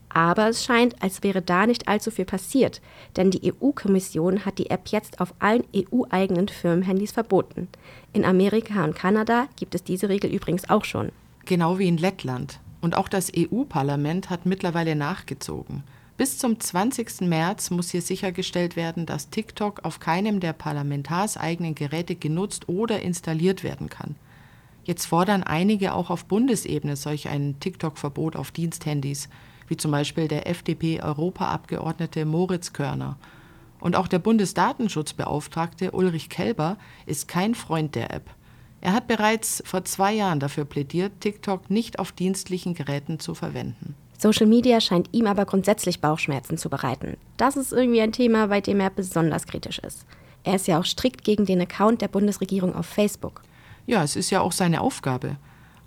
Aber 0.10 0.50
es 0.50 0.66
scheint, 0.66 1.02
als 1.04 1.22
wäre 1.22 1.42
da 1.42 1.68
nicht 1.68 1.88
allzu 1.88 2.10
viel 2.10 2.26
passiert, 2.26 2.82
denn 3.16 3.30
die 3.30 3.54
EU-Kommission 3.54 4.44
hat 4.44 4.58
die 4.58 4.72
App 4.72 4.88
jetzt 4.88 5.22
auf 5.22 5.34
allen 5.38 5.64
EU-eigenen 5.76 6.48
Firmenhandys 6.48 7.12
verboten. 7.12 7.68
In 8.12 8.26
Amerika 8.26 8.84
und 8.84 8.96
Kanada 8.96 9.48
gibt 9.56 9.76
es 9.76 9.84
diese 9.84 10.10
Regel 10.10 10.34
übrigens 10.34 10.70
auch 10.70 10.84
schon. 10.84 11.12
Genau 11.46 11.78
wie 11.78 11.88
in 11.88 11.98
Lettland. 11.98 12.60
Und 12.82 12.96
auch 12.96 13.08
das 13.08 13.32
EU-Parlament 13.36 14.30
hat 14.30 14.46
mittlerweile 14.46 14.96
nachgezogen. 14.96 15.84
Bis 16.20 16.38
zum 16.38 16.60
20. 16.60 17.22
März 17.22 17.70
muss 17.70 17.92
hier 17.92 18.02
sichergestellt 18.02 18.76
werden, 18.76 19.06
dass 19.06 19.30
TikTok 19.30 19.86
auf 19.86 20.02
keinem 20.02 20.42
der 20.42 20.52
parlamentarseigenen 20.52 21.76
Geräte 21.76 22.14
genutzt 22.14 22.68
oder 22.68 23.02
installiert 23.02 23.64
werden 23.64 23.88
kann. 23.88 24.18
Jetzt 24.84 25.06
fordern 25.06 25.44
einige 25.44 25.94
auch 25.94 26.10
auf 26.10 26.26
Bundesebene 26.26 26.98
solch 26.98 27.30
ein 27.30 27.58
TikTok-Verbot 27.62 28.36
auf 28.36 28.52
Diensthandys 28.52 29.30
wie 29.70 29.78
zum 29.78 29.92
Beispiel 29.92 30.28
der 30.28 30.46
FDP-Europaabgeordnete 30.46 32.26
Moritz 32.26 32.74
Körner. 32.74 33.16
Und 33.80 33.96
auch 33.96 34.10
der 34.10 34.20
Bundesdatenschutzbeauftragte 34.20 35.92
Ulrich 35.92 36.28
Kelber 36.28 36.78
ist 37.06 37.30
kein 37.30 37.56
Freund 37.56 37.96
der 37.96 38.14
App. 38.14 38.30
Er 38.82 38.92
hat 38.92 39.08
bereits 39.08 39.64
vor 39.66 39.86
zwei 39.86 40.16
Jahren 40.16 40.42
dafür 40.42 40.66
plädiert, 40.66 41.22
TikTok 41.22 41.70
nicht 41.70 41.98
auf 41.98 42.12
dienstlichen 42.12 42.74
Geräten 42.74 43.20
zu 43.20 43.36
verwenden. 43.36 43.96
Social 44.22 44.48
Media 44.48 44.82
scheint 44.82 45.08
ihm 45.14 45.28
aber 45.28 45.46
grundsätzlich 45.46 46.02
Bauchschmerzen 46.02 46.58
zu 46.58 46.70
bereiten. 46.70 47.16
Das 47.38 47.56
ist 47.56 47.72
irgendwie 47.72 48.02
ein 48.02 48.12
Thema, 48.12 48.48
bei 48.48 48.60
dem 48.60 48.82
er 48.82 48.90
besonders 48.90 49.48
kritisch 49.48 49.80
ist. 49.80 50.06
Er 50.44 50.56
ist 50.56 50.68
ja 50.68 50.78
auch 50.78 50.86
strikt 50.86 51.24
gegen 51.24 51.46
den 51.46 51.62
Account 51.62 52.02
der 52.02 52.10
Bundesregierung 52.10 52.76
auf 52.76 52.86
Facebook. 52.86 53.42
Ja, 53.88 54.04
es 54.04 54.18
ist 54.18 54.30
ja 54.30 54.42
auch 54.42 54.52
seine 54.52 54.82
Aufgabe. 54.82 55.38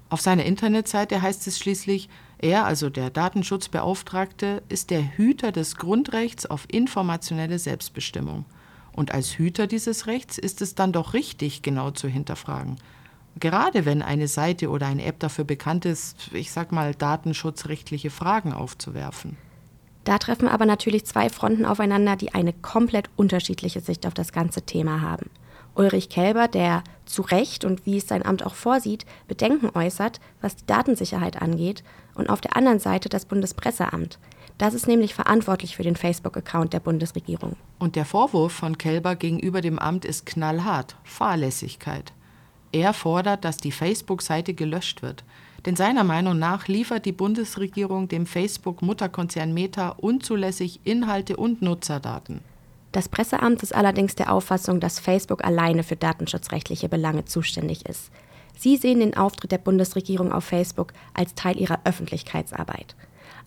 Auf 0.09 0.23
seiner 0.23 0.45
Internetseite 0.45 1.21
heißt 1.21 1.47
es 1.47 1.59
schließlich, 1.59 2.09
er, 2.39 2.65
also 2.65 2.89
der 2.89 3.11
Datenschutzbeauftragte, 3.11 4.63
ist 4.71 4.91
der 4.91 5.17
Hüter 5.17 5.53
des 5.53 5.77
Grundrechts 5.77 6.47
auf 6.47 6.67
informationelle 6.71 7.59
Selbstbestimmung. 7.59 8.47
Und 8.93 9.13
als 9.13 9.39
Hüter 9.39 9.67
dieses 9.67 10.07
Rechts 10.07 10.39
ist 10.39 10.63
es 10.63 10.75
dann 10.75 10.93
doch 10.93 11.13
richtig, 11.13 11.63
genau 11.63 11.91
zu 11.91 12.09
hinterfragen. 12.09 12.77
Gerade 13.37 13.85
wenn 13.85 14.03
eine 14.03 14.29
Seite 14.29 14.69
oder 14.69 14.87
eine 14.87 15.05
App 15.05 15.19
dafür 15.19 15.45
bekannt 15.45 15.85
ist, 15.85 16.31
ich 16.33 16.53
sag 16.53 16.71
mal, 16.73 16.95
datenschutzrechtliche 16.95 18.11
Fragen 18.11 18.53
aufzuwerfen. 18.53 19.37
Da 20.05 20.19
treffen 20.19 20.49
aber 20.49 20.67
natürlich 20.67 21.07
zwei 21.07 21.29
Fronten 21.29 21.65
aufeinander, 21.65 22.17
die 22.17 22.35
eine 22.35 22.53
komplett 22.53 23.09
unterschiedliche 23.17 23.81
Sicht 23.81 24.07
auf 24.07 24.15
das 24.15 24.33
ganze 24.33 24.63
Thema 24.63 25.01
haben. 25.01 25.31
Ulrich 25.75 26.11
Kelber, 26.11 26.49
der 26.49 26.83
zu 27.07 27.23
Recht 27.23 27.65
und 27.65 27.87
wie 27.87 27.97
es 27.97 28.09
sein 28.09 28.25
Amt 28.27 28.45
auch 28.45 28.55
vorsieht, 28.55 29.07
Bedenken 29.27 29.71
äußert, 29.75 30.21
was 30.41 30.57
die 30.57 30.67
Datensicherheit 30.67 31.41
angeht, 31.41 31.83
und 32.15 32.29
auf 32.29 32.43
der 32.43 32.57
anderen 32.57 32.79
Seite 32.79 33.09
das 33.09 33.25
Bundespresseamt. 33.25 34.19
Das 34.59 34.75
ist 34.75 34.87
nämlich 34.87 35.15
verantwortlich 35.15 35.77
für 35.77 35.83
den 35.83 35.97
Facebook-Account 35.97 36.75
der 36.75 36.81
Bundesregierung. 36.81 37.57
Und 37.79 37.97
der 37.97 38.05
Vorwurf 38.05 38.53
von 38.53 38.77
Kelber 38.77 39.17
gegenüber 39.17 39.63
dem 39.63 39.79
Amt 39.79 40.05
ist 40.05 40.27
knallhart 40.27 40.97
Fahrlässigkeit. 41.05 42.13
Er 42.73 42.95
fordert, 42.95 43.45
dass 43.45 43.59
die 43.59 43.73
Facebook-Seite 43.73 44.55
gelöscht 44.55 45.03
wird. 45.03 45.25
Denn 45.67 45.77
seiner 45.77 46.05
Meinung 46.05 46.39
nach 46.39 46.67
liefert 46.67 47.05
die 47.05 47.13
Bundesregierung 47.13 48.09
dem 48.09 48.27
Facebook-Mutterkonzern 48.27 49.55
Meta 49.55 49.91
unzulässig 49.91 50.81
Inhalte 50.85 51.37
und 51.37 51.63
Nutzerdaten. 51.63 52.41
Das 52.91 53.09
Presseamt 53.09 53.63
ist 53.63 53.75
allerdings 53.75 54.17
der 54.17 54.33
Auffassung, 54.33 54.81
dass 54.81 54.99
Facebook 54.99 55.45
alleine 55.45 55.83
für 55.83 55.97
datenschutzrechtliche 55.97 56.89
Belange 56.89 57.25
zuständig 57.25 57.87
ist. 57.87 58.11
Sie 58.59 58.77
sehen 58.77 59.01
den 59.01 59.17
Auftritt 59.17 59.53
der 59.53 59.59
Bundesregierung 59.59 60.33
auf 60.33 60.45
Facebook 60.45 60.93
als 61.15 61.35
Teil 61.35 61.59
ihrer 61.59 61.81
Öffentlichkeitsarbeit. 61.85 62.95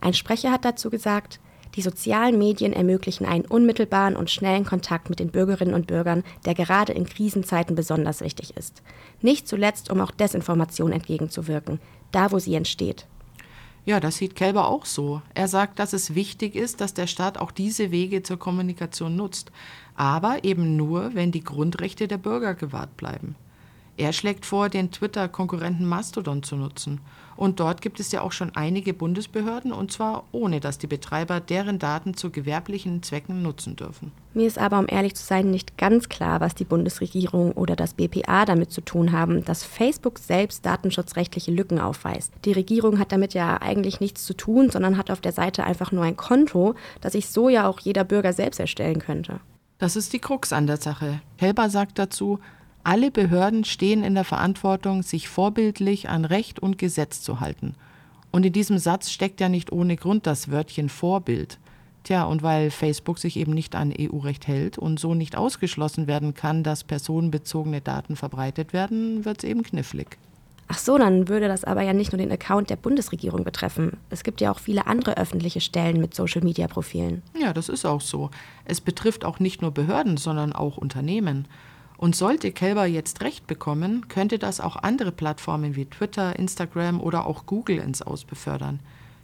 Ein 0.01 0.13
Sprecher 0.13 0.51
hat 0.51 0.65
dazu 0.65 0.89
gesagt, 0.89 1.39
die 1.73 1.81
sozialen 1.81 2.37
Medien 2.37 2.73
ermöglichen 2.73 3.25
einen 3.25 3.45
unmittelbaren 3.45 4.15
und 4.15 4.29
schnellen 4.29 4.65
Kontakt 4.65 5.09
mit 5.09 5.19
den 5.19 5.31
Bürgerinnen 5.31 5.73
und 5.73 5.87
Bürgern, 5.87 6.23
der 6.45 6.53
gerade 6.53 6.93
in 6.93 7.05
Krisenzeiten 7.05 7.75
besonders 7.75 8.21
wichtig 8.21 8.55
ist. 8.55 8.81
Nicht 9.21 9.47
zuletzt, 9.47 9.89
um 9.89 9.99
auch 9.99 10.11
Desinformation 10.11 10.91
entgegenzuwirken, 10.91 11.79
da 12.11 12.31
wo 12.31 12.39
sie 12.39 12.55
entsteht. 12.55 13.07
Ja, 13.85 13.99
das 13.99 14.17
sieht 14.17 14.35
Kelber 14.35 14.67
auch 14.67 14.85
so. 14.85 15.21
Er 15.35 15.47
sagt, 15.47 15.77
dass 15.77 15.93
es 15.93 16.15
wichtig 16.15 16.55
ist, 16.55 16.81
dass 16.81 16.95
der 16.95 17.05
Staat 17.05 17.37
auch 17.37 17.51
diese 17.51 17.91
Wege 17.91 18.23
zur 18.23 18.39
Kommunikation 18.39 19.15
nutzt, 19.15 19.51
aber 19.95 20.43
eben 20.43 20.75
nur, 20.75 21.13
wenn 21.13 21.31
die 21.31 21.43
Grundrechte 21.43 22.07
der 22.07 22.17
Bürger 22.17 22.55
gewahrt 22.55 22.97
bleiben. 22.97 23.35
Er 23.97 24.11
schlägt 24.11 24.45
vor, 24.45 24.69
den 24.69 24.91
Twitter-Konkurrenten 24.91 25.85
Mastodon 25.85 26.41
zu 26.41 26.55
nutzen. 26.55 26.99
Und 27.37 27.59
dort 27.59 27.81
gibt 27.81 27.99
es 27.99 28.11
ja 28.11 28.21
auch 28.21 28.31
schon 28.31 28.55
einige 28.55 28.93
Bundesbehörden, 28.93 29.71
und 29.71 29.91
zwar 29.91 30.23
ohne, 30.31 30.59
dass 30.59 30.77
die 30.77 30.87
Betreiber 30.87 31.39
deren 31.39 31.79
Daten 31.79 32.13
zu 32.13 32.29
gewerblichen 32.29 33.03
Zwecken 33.03 33.41
nutzen 33.41 33.75
dürfen. 33.75 34.11
Mir 34.33 34.47
ist 34.47 34.57
aber, 34.57 34.79
um 34.79 34.87
ehrlich 34.87 35.15
zu 35.15 35.23
sein, 35.23 35.51
nicht 35.51 35.77
ganz 35.77 36.09
klar, 36.09 36.41
was 36.41 36.55
die 36.55 36.65
Bundesregierung 36.65 37.53
oder 37.53 37.75
das 37.75 37.93
BPA 37.93 38.45
damit 38.45 38.71
zu 38.71 38.81
tun 38.81 39.11
haben, 39.11 39.45
dass 39.45 39.63
Facebook 39.63 40.19
selbst 40.19 40.65
datenschutzrechtliche 40.65 41.51
Lücken 41.51 41.79
aufweist. 41.79 42.33
Die 42.43 42.51
Regierung 42.51 42.99
hat 42.99 43.11
damit 43.11 43.33
ja 43.33 43.61
eigentlich 43.61 43.99
nichts 43.99 44.25
zu 44.25 44.33
tun, 44.33 44.69
sondern 44.69 44.97
hat 44.97 45.11
auf 45.11 45.21
der 45.21 45.31
Seite 45.31 45.63
einfach 45.63 45.91
nur 45.91 46.03
ein 46.03 46.17
Konto, 46.17 46.75
das 47.01 47.13
sich 47.13 47.29
so 47.29 47.49
ja 47.49 47.67
auch 47.67 47.79
jeder 47.79 48.03
Bürger 48.03 48.33
selbst 48.33 48.59
erstellen 48.59 48.99
könnte. 48.99 49.39
Das 49.77 49.95
ist 49.95 50.13
die 50.13 50.19
Krux 50.19 50.53
an 50.53 50.67
der 50.67 50.77
Sache. 50.77 51.21
Helber 51.37 51.69
sagt 51.69 51.99
dazu, 51.99 52.39
alle 52.85 53.11
Behörden 53.11 53.63
stehen 53.63 54.03
in 54.03 54.15
der 54.15 54.23
Verantwortung, 54.23 55.03
sich 55.03 55.27
vorbildlich 55.27 56.09
an 56.09 56.25
Recht 56.25 56.59
und 56.59 56.77
Gesetz 56.77 57.21
zu 57.21 57.39
halten. 57.39 57.75
Und 58.31 58.45
in 58.45 58.53
diesem 58.53 58.77
Satz 58.77 59.11
steckt 59.11 59.39
ja 59.41 59.49
nicht 59.49 59.71
ohne 59.71 59.95
Grund 59.95 60.27
das 60.27 60.51
Wörtchen 60.51 60.89
Vorbild. 60.89 61.57
Tja, 62.03 62.25
und 62.25 62.43
weil 62.43 62.69
Facebook 62.69 63.17
sich 63.17 63.37
eben 63.37 63.53
nicht 63.53 63.75
an 63.75 63.91
EU-Recht 63.97 64.47
hält 64.47 64.77
und 64.77 64.99
so 64.99 65.15
nicht 65.15 65.35
ausgeschlossen 65.35 66.05
werden 66.05 66.35
kann, 66.35 66.61
dass 66.61 66.83
personenbezogene 66.83 67.81
Daten 67.81 68.15
verbreitet 68.15 68.73
werden, 68.73 69.25
wird 69.25 69.39
es 69.39 69.49
eben 69.49 69.63
knifflig. 69.63 70.17
Ach 70.67 70.77
so, 70.77 70.97
dann 70.97 71.27
würde 71.27 71.47
das 71.47 71.63
aber 71.63 71.81
ja 71.81 71.93
nicht 71.93 72.11
nur 72.11 72.17
den 72.17 72.31
Account 72.31 72.69
der 72.69 72.75
Bundesregierung 72.75 73.43
betreffen. 73.43 73.97
Es 74.09 74.23
gibt 74.23 74.41
ja 74.41 74.51
auch 74.51 74.59
viele 74.59 74.87
andere 74.87 75.17
öffentliche 75.17 75.61
Stellen 75.61 75.99
mit 75.99 76.15
Social-Media-Profilen. 76.15 77.21
Ja, 77.39 77.53
das 77.53 77.69
ist 77.69 77.85
auch 77.85 78.01
so. 78.01 78.31
Es 78.65 78.81
betrifft 78.81 79.25
auch 79.25 79.39
nicht 79.39 79.61
nur 79.61 79.71
Behörden, 79.71 80.17
sondern 80.17 80.53
auch 80.53 80.77
Unternehmen. 80.77 81.47
Und 81.97 82.15
sollte 82.15 82.51
Kelber 82.51 82.85
jetzt 82.85 83.21
recht 83.21 83.47
bekommen, 83.47 84.07
könnte 84.07 84.37
das 84.37 84.59
auch 84.59 84.75
andere 84.75 85.11
Plattformen 85.11 85.75
wie 85.75 85.85
Twitter, 85.85 86.37
Instagram 86.37 86.99
oder 86.99 87.25
auch 87.25 87.45
Google 87.45 87.77
ins 87.77 88.01
Aus 88.01 88.25
befördern. 88.25 88.79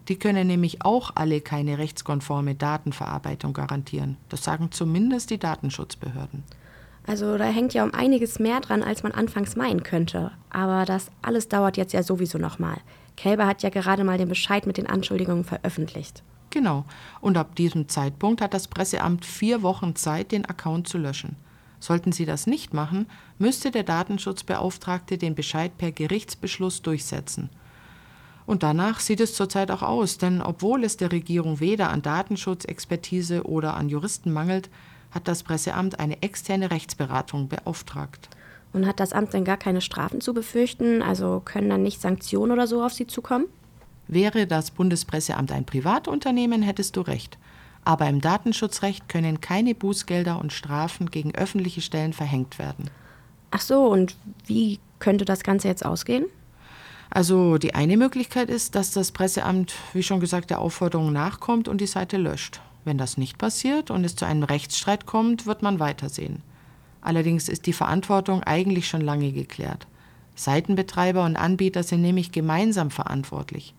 Die 0.07 0.17
können 0.17 0.47
nämlich 0.47 0.83
auch 0.83 1.11
alle 1.15 1.41
keine 1.41 1.77
rechtskonforme 1.77 2.55
Datenverarbeitung 2.55 3.53
garantieren. 3.53 4.17
Das 4.29 4.43
sagen 4.43 4.71
zumindest 4.71 5.29
die 5.29 5.37
Datenschutzbehörden. 5.37 6.43
Also 7.07 7.37
da 7.37 7.45
hängt 7.45 7.73
ja 7.73 7.83
um 7.83 7.93
einiges 7.93 8.39
mehr 8.39 8.59
dran, 8.59 8.83
als 8.83 9.03
man 9.03 9.11
anfangs 9.11 9.55
meinen 9.55 9.83
könnte. 9.83 10.31
Aber 10.49 10.85
das 10.85 11.11
alles 11.21 11.49
dauert 11.49 11.77
jetzt 11.77 11.93
ja 11.93 12.03
sowieso 12.03 12.37
nochmal. 12.37 12.77
Kelber 13.17 13.47
hat 13.47 13.63
ja 13.63 13.69
gerade 13.69 14.03
mal 14.03 14.17
den 14.17 14.29
Bescheid 14.29 14.65
mit 14.65 14.77
den 14.77 14.87
Anschuldigungen 14.87 15.43
veröffentlicht. 15.43 16.23
Genau. 16.51 16.85
Und 17.21 17.37
ab 17.37 17.55
diesem 17.55 17.87
Zeitpunkt 17.87 18.41
hat 18.41 18.53
das 18.53 18.67
Presseamt 18.67 19.25
vier 19.25 19.61
Wochen 19.63 19.95
Zeit, 19.95 20.31
den 20.31 20.45
Account 20.45 20.87
zu 20.87 20.97
löschen. 20.97 21.35
Sollten 21.81 22.13
sie 22.13 22.25
das 22.25 22.47
nicht 22.47 22.73
machen, 22.73 23.07
müsste 23.39 23.71
der 23.71 23.83
Datenschutzbeauftragte 23.83 25.17
den 25.17 25.35
Bescheid 25.35 25.77
per 25.77 25.91
Gerichtsbeschluss 25.91 26.83
durchsetzen. 26.83 27.49
Und 28.45 28.63
danach 28.63 28.99
sieht 28.99 29.19
es 29.19 29.33
zurzeit 29.33 29.71
auch 29.71 29.81
aus, 29.81 30.17
denn 30.19 30.41
obwohl 30.41 30.83
es 30.83 30.95
der 30.95 31.11
Regierung 31.11 31.59
weder 31.59 31.89
an 31.89 32.03
Datenschutzexpertise 32.03 33.43
oder 33.43 33.75
an 33.75 33.89
Juristen 33.89 34.31
mangelt, 34.31 34.69
hat 35.09 35.27
das 35.27 35.43
Presseamt 35.43 35.99
eine 35.99 36.21
externe 36.21 36.69
Rechtsberatung 36.69 37.49
beauftragt. 37.49 38.29
Und 38.73 38.85
hat 38.85 38.99
das 38.99 39.11
Amt 39.11 39.33
denn 39.33 39.43
gar 39.43 39.57
keine 39.57 39.81
Strafen 39.81 40.21
zu 40.21 40.33
befürchten? 40.33 41.01
Also 41.01 41.41
können 41.43 41.69
dann 41.69 41.83
nicht 41.83 41.99
Sanktionen 41.99 42.51
oder 42.51 42.67
so 42.67 42.83
auf 42.83 42.93
Sie 42.93 43.07
zukommen? 43.07 43.47
Wäre 44.07 44.47
das 44.47 44.71
Bundespresseamt 44.71 45.51
ein 45.51 45.65
Privatunternehmen, 45.65 46.61
hättest 46.61 46.95
du 46.95 47.01
recht. 47.01 47.37
Aber 47.83 48.07
im 48.07 48.21
Datenschutzrecht 48.21 49.09
können 49.09 49.41
keine 49.41 49.73
Bußgelder 49.73 50.39
und 50.39 50.53
Strafen 50.53 51.09
gegen 51.09 51.33
öffentliche 51.33 51.81
Stellen 51.81 52.13
verhängt 52.13 52.59
werden. 52.59 52.89
Ach 53.49 53.61
so, 53.61 53.87
und 53.87 54.15
wie 54.45 54.79
könnte 54.99 55.25
das 55.25 55.43
Ganze 55.43 55.67
jetzt 55.67 55.85
ausgehen? 55.85 56.25
Also 57.09 57.57
die 57.57 57.75
eine 57.75 57.97
Möglichkeit 57.97 58.49
ist, 58.49 58.75
dass 58.75 58.91
das 58.91 59.11
Presseamt, 59.11 59.73
wie 59.93 60.03
schon 60.03 60.21
gesagt, 60.21 60.49
der 60.49 60.59
Aufforderung 60.59 61.11
nachkommt 61.11 61.67
und 61.67 61.81
die 61.81 61.87
Seite 61.87 62.17
löscht. 62.17 62.61
Wenn 62.85 62.97
das 62.97 63.17
nicht 63.17 63.37
passiert 63.37 63.91
und 63.91 64.05
es 64.05 64.15
zu 64.15 64.25
einem 64.25 64.43
Rechtsstreit 64.43 65.05
kommt, 65.05 65.45
wird 65.45 65.61
man 65.61 65.79
weitersehen. 65.79 66.41
Allerdings 67.01 67.49
ist 67.49 67.65
die 67.65 67.73
Verantwortung 67.73 68.43
eigentlich 68.43 68.87
schon 68.87 69.01
lange 69.01 69.33
geklärt. 69.33 69.87
Seitenbetreiber 70.35 71.25
und 71.25 71.35
Anbieter 71.35 71.83
sind 71.83 72.01
nämlich 72.01 72.31
gemeinsam 72.31 72.91
verantwortlich. 72.91 73.73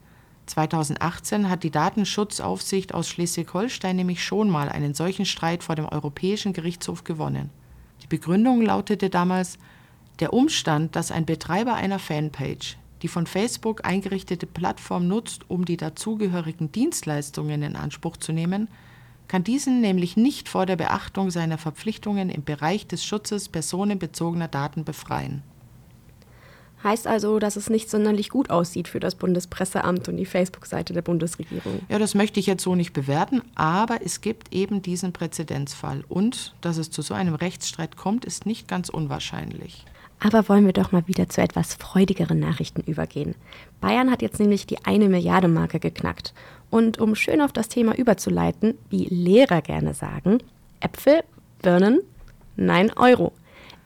2018 0.47 1.49
hat 1.49 1.63
die 1.63 1.71
Datenschutzaufsicht 1.71 2.95
aus 2.95 3.09
Schleswig-Holstein 3.09 3.97
nämlich 3.97 4.25
schon 4.25 4.51
mal 4.51 4.69
einen 4.69 4.95
solchen 4.95 5.25
Streit 5.25 5.63
vor 5.63 5.77
dem 5.77 5.87
Europäischen 5.87 6.53
Gerichtshof 6.53 7.05
gewonnen. 7.05 7.51
Die 8.03 8.09
Begründung 8.09 8.63
lautete 8.63 9.09
damals, 9.09 9.59
der 10.19 10.33
Umstand, 10.33 10.97
dass 10.97 11.11
ein 11.11 11.25
Betreiber 11.25 11.75
einer 11.75 11.99
Fanpage 11.99 12.77
die 13.03 13.09
von 13.09 13.27
Facebook 13.27 13.85
eingerichtete 13.85 14.47
Plattform 14.47 15.09
nutzt, 15.09 15.51
um 15.51 15.65
die 15.65 15.77
dazugehörigen 15.77 16.71
Dienstleistungen 16.71 17.63
in 17.63 17.77
Anspruch 17.77 18.17
zu 18.17 18.33
nehmen, 18.33 18.69
kann 19.29 19.45
diesen 19.45 19.81
nämlich 19.81 20.17
nicht 20.17 20.49
vor 20.49 20.67
der 20.67 20.77
Beachtung 20.77 21.31
seiner 21.31 21.59
Verpflichtungen 21.59 22.31
im 22.31 22.45
Bereich 22.45 22.87
des 22.87 23.05
Schutzes 23.05 23.49
personenbezogener 23.49 24.49
Daten 24.49 24.85
befreien. 24.85 25.43
Heißt 26.85 27.07
also, 27.07 27.39
dass 27.39 27.57
es 27.57 27.71
nicht 27.71 27.89
sonderlich 27.89 28.29
gut 28.29 28.51
aussieht 28.51 28.89
für 28.89 28.99
das 28.99 29.15
Bundespresseamt 29.15 30.09
und 30.09 30.17
die 30.17 30.27
Facebook-Seite 30.27 30.93
der 30.93 31.03
Bundesregierung. 31.03 31.81
Ja, 31.89 31.99
das 31.99 32.15
möchte 32.15 32.41
ich 32.41 32.47
jetzt 32.47 32.65
so 32.65 32.75
nicht 32.75 32.93
bewerten, 32.93 33.43
aber 33.55 34.01
es 34.05 34.21
gibt 34.21 34.53
eben 34.53 34.83
diesen 34.83 35.13
Präzedenzfall. 35.13 36.05
Und 36.09 36.55
dass 36.61 36.79
es 36.79 36.91
zu 36.91 37.03
so 37.03 37.15
einem 37.15 37.35
Rechtsstreit 37.35 37.97
kommt, 37.97 38.25
ist 38.25 38.47
nicht 38.47 38.67
ganz 38.67 38.89
unwahrscheinlich. 38.89 39.85
Aber 40.25 40.49
wollen 40.49 40.67
wir 40.67 40.73
doch 40.73 40.93
mal 40.93 41.07
wieder 41.09 41.29
zu 41.29 41.41
etwas 41.41 41.75
freudigeren 41.75 42.39
Nachrichten 42.39 42.83
übergehen. 42.83 43.35
Bayern 43.81 44.11
hat 44.11 44.23
jetzt 44.23 44.39
nämlich 44.39 44.67
die 44.67 44.85
eine 44.85 45.09
Milliarde 45.09 45.49
Marke 45.49 45.81
geknackt. 45.81 46.33
Und 46.71 46.99
um 46.99 47.15
schön 47.15 47.41
auf 47.41 47.53
das 47.53 47.69
Thema 47.69 47.97
überzuleiten, 47.97 48.79
wie 48.89 49.05
Lehrer 49.07 49.63
gerne 49.63 49.95
sagen, 49.95 50.39
Äpfel, 50.81 51.23
Birnen, 51.61 52.01
nein 52.57 52.93
Euro. 52.97 53.33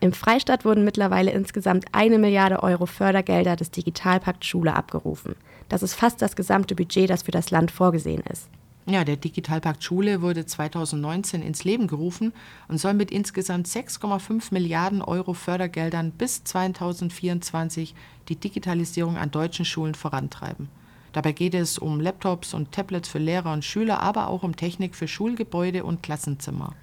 Im 0.00 0.12
Freistaat 0.12 0.64
wurden 0.64 0.84
mittlerweile 0.84 1.30
insgesamt 1.30 1.86
eine 1.92 2.18
Milliarde 2.18 2.62
Euro 2.62 2.86
Fördergelder 2.86 3.56
des 3.56 3.70
Digitalpakt 3.70 4.44
Schule 4.44 4.74
abgerufen. 4.74 5.36
Das 5.68 5.82
ist 5.82 5.94
fast 5.94 6.20
das 6.20 6.36
gesamte 6.36 6.74
Budget, 6.74 7.08
das 7.08 7.22
für 7.22 7.30
das 7.30 7.50
Land 7.50 7.70
vorgesehen 7.70 8.22
ist. 8.30 8.48
Ja, 8.88 9.02
der 9.02 9.16
Digitalpakt 9.16 9.82
Schule 9.82 10.22
wurde 10.22 10.46
2019 10.46 11.42
ins 11.42 11.64
Leben 11.64 11.88
gerufen 11.88 12.32
und 12.68 12.78
soll 12.78 12.94
mit 12.94 13.10
insgesamt 13.10 13.66
6,5 13.66 14.52
Milliarden 14.52 15.02
Euro 15.02 15.32
Fördergeldern 15.32 16.12
bis 16.12 16.44
2024 16.44 17.96
die 18.28 18.36
Digitalisierung 18.36 19.16
an 19.16 19.32
deutschen 19.32 19.64
Schulen 19.64 19.96
vorantreiben. 19.96 20.68
Dabei 21.12 21.32
geht 21.32 21.54
es 21.54 21.78
um 21.78 21.98
Laptops 21.98 22.54
und 22.54 22.70
Tablets 22.70 23.08
für 23.08 23.18
Lehrer 23.18 23.52
und 23.52 23.64
Schüler, 23.64 24.00
aber 24.00 24.28
auch 24.28 24.44
um 24.44 24.54
Technik 24.54 24.94
für 24.94 25.08
Schulgebäude 25.08 25.82
und 25.82 26.02
Klassenzimmer. 26.04 26.74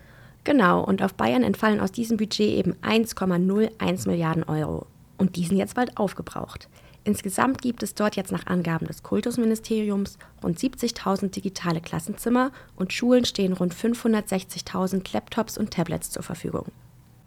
Genau, 0.43 0.83
und 0.83 1.01
auf 1.01 1.13
Bayern 1.13 1.43
entfallen 1.43 1.79
aus 1.79 1.91
diesem 1.91 2.17
Budget 2.17 2.49
eben 2.49 2.73
1,01 2.81 4.07
Milliarden 4.07 4.43
Euro. 4.43 4.87
Und 5.17 5.35
die 5.35 5.45
sind 5.45 5.57
jetzt 5.57 5.75
bald 5.75 5.97
aufgebraucht. 5.97 6.67
Insgesamt 7.05 7.61
gibt 7.61 7.83
es 7.83 7.95
dort 7.95 8.15
jetzt 8.15 8.31
nach 8.31 8.47
Angaben 8.47 8.87
des 8.87 9.03
Kultusministeriums 9.03 10.17
rund 10.41 10.57
70.000 10.57 11.29
digitale 11.29 11.81
Klassenzimmer 11.81 12.51
und 12.75 12.93
Schulen 12.93 13.25
stehen 13.25 13.53
rund 13.53 13.75
560.000 13.75 15.13
Laptops 15.13 15.57
und 15.57 15.71
Tablets 15.71 16.11
zur 16.11 16.23
Verfügung. 16.23 16.65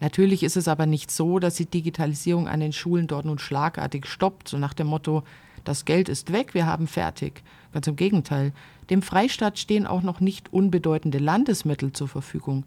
Natürlich 0.01 0.43
ist 0.43 0.57
es 0.57 0.69
aber 0.69 0.87
nicht 0.87 1.11
so, 1.11 1.39
dass 1.39 1.57
die 1.57 1.67
Digitalisierung 1.67 2.49
an 2.49 2.61
den 2.61 2.73
Schulen 2.73 3.07
dort 3.07 3.25
nun 3.25 3.39
schlagartig 3.39 4.07
stoppt, 4.07 4.49
so 4.49 4.59
nach 4.59 4.75
dem 4.75 4.89
Motto, 4.89 5.25
das 5.65 5.85
Geld 5.85 6.09
ist 6.09 6.33
weg, 6.33 6.55
wir 6.55 6.67
haben 6.67 6.87
fertig. 6.87 7.43
Ganz 7.73 7.87
im 7.87 7.97
Gegenteil, 7.97 8.53
dem 8.89 9.03
Freistaat 9.03 9.59
stehen 9.59 9.87
auch 9.87 10.03
noch 10.03 10.21
nicht 10.21 10.53
unbedeutende 10.53 11.19
Landesmittel 11.19 11.93
zur 11.93 12.09
Verfügung. 12.09 12.65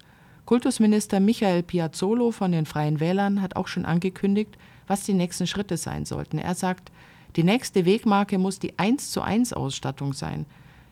Kultusminister 0.50 1.20
Michael 1.20 1.62
Piazzolo 1.62 2.32
von 2.32 2.52
den 2.52 2.66
Freien 2.66 3.00
Wählern 3.00 3.40
hat 3.40 3.56
auch 3.56 3.68
schon 3.68 3.86
angekündigt, 3.86 4.58
was 4.88 5.04
die 5.04 5.14
nächsten 5.14 5.46
Schritte 5.46 5.78
sein 5.78 6.06
sollten. 6.06 6.40
Er 6.40 6.56
sagt, 6.56 6.92
die 7.36 7.44
nächste 7.44 7.86
Wegmarke 7.86 8.40
muss 8.40 8.58
die 8.58 8.80
1 8.80 9.12
zu 9.12 9.22
1 9.22 9.54
Ausstattung 9.54 10.14
sein. 10.14 10.48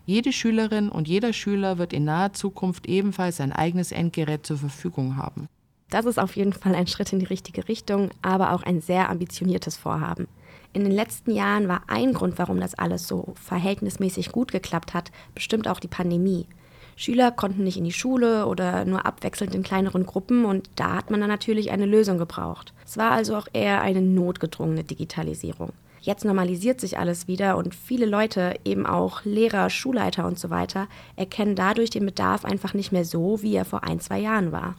Jede 0.06 0.32
Schülerin 0.32 0.90
und 0.90 1.08
jeder 1.08 1.34
Schüler 1.34 1.80
wird 1.80 1.92
in 1.92 2.06
naher 2.06 2.34
Zukunft 2.34 2.86
ebenfalls 2.86 3.42
ein 3.42 3.52
eigenes 3.52 3.92
Endgerät 3.92 4.46
zur 4.46 4.60
Verfügung 4.60 5.18
haben. 5.18 5.48
Das 5.90 6.06
ist 6.06 6.20
auf 6.20 6.36
jeden 6.36 6.54
Fall 6.54 6.76
ein 6.76 6.86
Schritt 6.86 7.12
in 7.12 7.18
die 7.18 7.26
richtige 7.26 7.68
Richtung, 7.68 8.12
aber 8.22 8.54
auch 8.54 8.62
ein 8.62 8.80
sehr 8.80 9.10
ambitioniertes 9.10 9.76
Vorhaben. 9.76 10.28
In 10.74 10.84
den 10.84 10.94
letzten 10.94 11.32
Jahren 11.32 11.68
war 11.68 11.82
ein 11.88 12.14
Grund, 12.14 12.38
warum 12.38 12.60
das 12.60 12.76
alles 12.76 13.08
so 13.08 13.34
verhältnismäßig 13.34 14.32
gut 14.32 14.52
geklappt 14.52 14.94
hat, 14.94 15.12
bestimmt 15.34 15.68
auch 15.68 15.80
die 15.80 15.88
Pandemie. 15.88 16.46
Schüler 16.98 17.32
konnten 17.32 17.63
nicht 17.63 17.77
in 17.77 17.84
die 17.84 17.94
Schule 17.94 18.48
oder 18.48 18.84
nur 18.84 19.06
abwechselnd 19.06 19.54
in 19.54 19.62
kleineren 19.62 20.08
Gruppen 20.08 20.46
und 20.46 20.68
da 20.75 20.96
hat 20.96 21.12
man 21.12 21.20
dann 21.20 21.30
natürlich 21.30 21.70
eine 21.70 21.86
Lösung 21.86 22.18
gebraucht. 22.18 22.74
Es 22.86 22.98
war 22.98 23.12
also 23.12 23.38
auch 23.38 23.48
eher 23.54 23.82
eine 23.82 24.02
notgedrungene 24.02 24.84
Digitalisierung. 24.84 25.74
Jetzt 26.02 26.26
normalisiert 26.26 26.82
sich 26.82 26.98
alles 26.98 27.28
wieder 27.28 27.56
und 27.56 27.76
viele 27.76 28.08
Leute, 28.08 28.56
eben 28.65 28.88
auch 28.88 29.24
Lehrer, 29.26 29.69
Schulleiter 29.69 30.26
und 30.26 30.39
so 30.39 30.50
weiter, 30.50 30.88
erkennen 31.15 31.56
dadurch 31.56 31.91
den 31.91 32.06
Bedarf 32.06 32.45
einfach 32.45 32.74
nicht 32.74 32.91
mehr 32.91 33.06
so, 33.06 33.43
wie 33.43 33.56
er 33.56 33.65
vor 33.65 33.84
ein, 33.84 34.00
zwei 34.00 34.19
Jahren 34.19 34.52
war. 34.52 34.76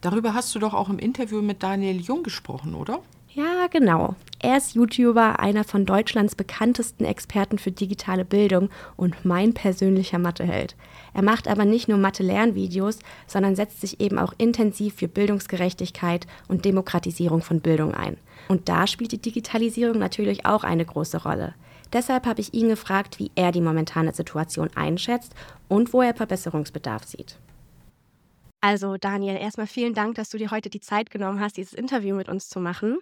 Darüber 0.00 0.34
hast 0.34 0.52
du 0.54 0.58
doch 0.58 0.74
auch 0.74 0.88
im 0.88 0.98
Interview 0.98 1.40
mit 1.40 1.62
Daniel 1.62 2.00
Jung 2.00 2.24
gesprochen, 2.24 2.74
oder? 2.74 2.98
Ja, 3.32 3.68
genau. 3.68 4.16
Er 4.40 4.56
ist 4.56 4.74
YouTuber, 4.74 5.38
einer 5.38 5.62
von 5.62 5.86
Deutschlands 5.86 6.34
bekanntesten 6.34 7.04
Experten 7.04 7.58
für 7.58 7.70
digitale 7.70 8.24
Bildung 8.24 8.70
und 8.96 9.24
mein 9.24 9.54
persönlicher 9.54 10.18
Matheheld. 10.18 10.74
Er 11.14 11.22
macht 11.22 11.46
aber 11.46 11.64
nicht 11.64 11.88
nur 11.88 11.98
Mathe-Lernvideos, 11.98 12.98
sondern 13.28 13.54
setzt 13.54 13.80
sich 13.80 14.00
eben 14.00 14.18
auch 14.18 14.32
intensiv 14.38 14.94
für 14.94 15.06
Bildungsgerechtigkeit 15.06 16.26
und 16.48 16.64
Demokratisierung 16.64 17.42
von 17.42 17.60
Bildung 17.60 17.94
ein. 17.94 18.16
Und 18.48 18.68
da 18.68 18.88
spielt 18.88 19.12
die 19.12 19.22
Digitalisierung 19.22 19.98
natürlich 19.98 20.44
auch 20.44 20.64
eine 20.64 20.84
große 20.84 21.22
Rolle. 21.22 21.54
Deshalb 21.92 22.26
habe 22.26 22.40
ich 22.40 22.52
ihn 22.52 22.68
gefragt, 22.68 23.18
wie 23.20 23.30
er 23.36 23.52
die 23.52 23.60
momentane 23.60 24.12
Situation 24.12 24.70
einschätzt 24.74 25.34
und 25.68 25.92
wo 25.92 26.02
er 26.02 26.14
Verbesserungsbedarf 26.14 27.04
sieht. 27.04 27.36
Also 28.60 28.96
Daniel, 28.96 29.36
erstmal 29.36 29.66
vielen 29.66 29.94
Dank, 29.94 30.16
dass 30.16 30.30
du 30.30 30.38
dir 30.38 30.50
heute 30.50 30.68
die 30.68 30.80
Zeit 30.80 31.10
genommen 31.10 31.40
hast, 31.40 31.56
dieses 31.56 31.72
Interview 31.72 32.16
mit 32.16 32.28
uns 32.28 32.48
zu 32.48 32.60
machen. 32.60 32.98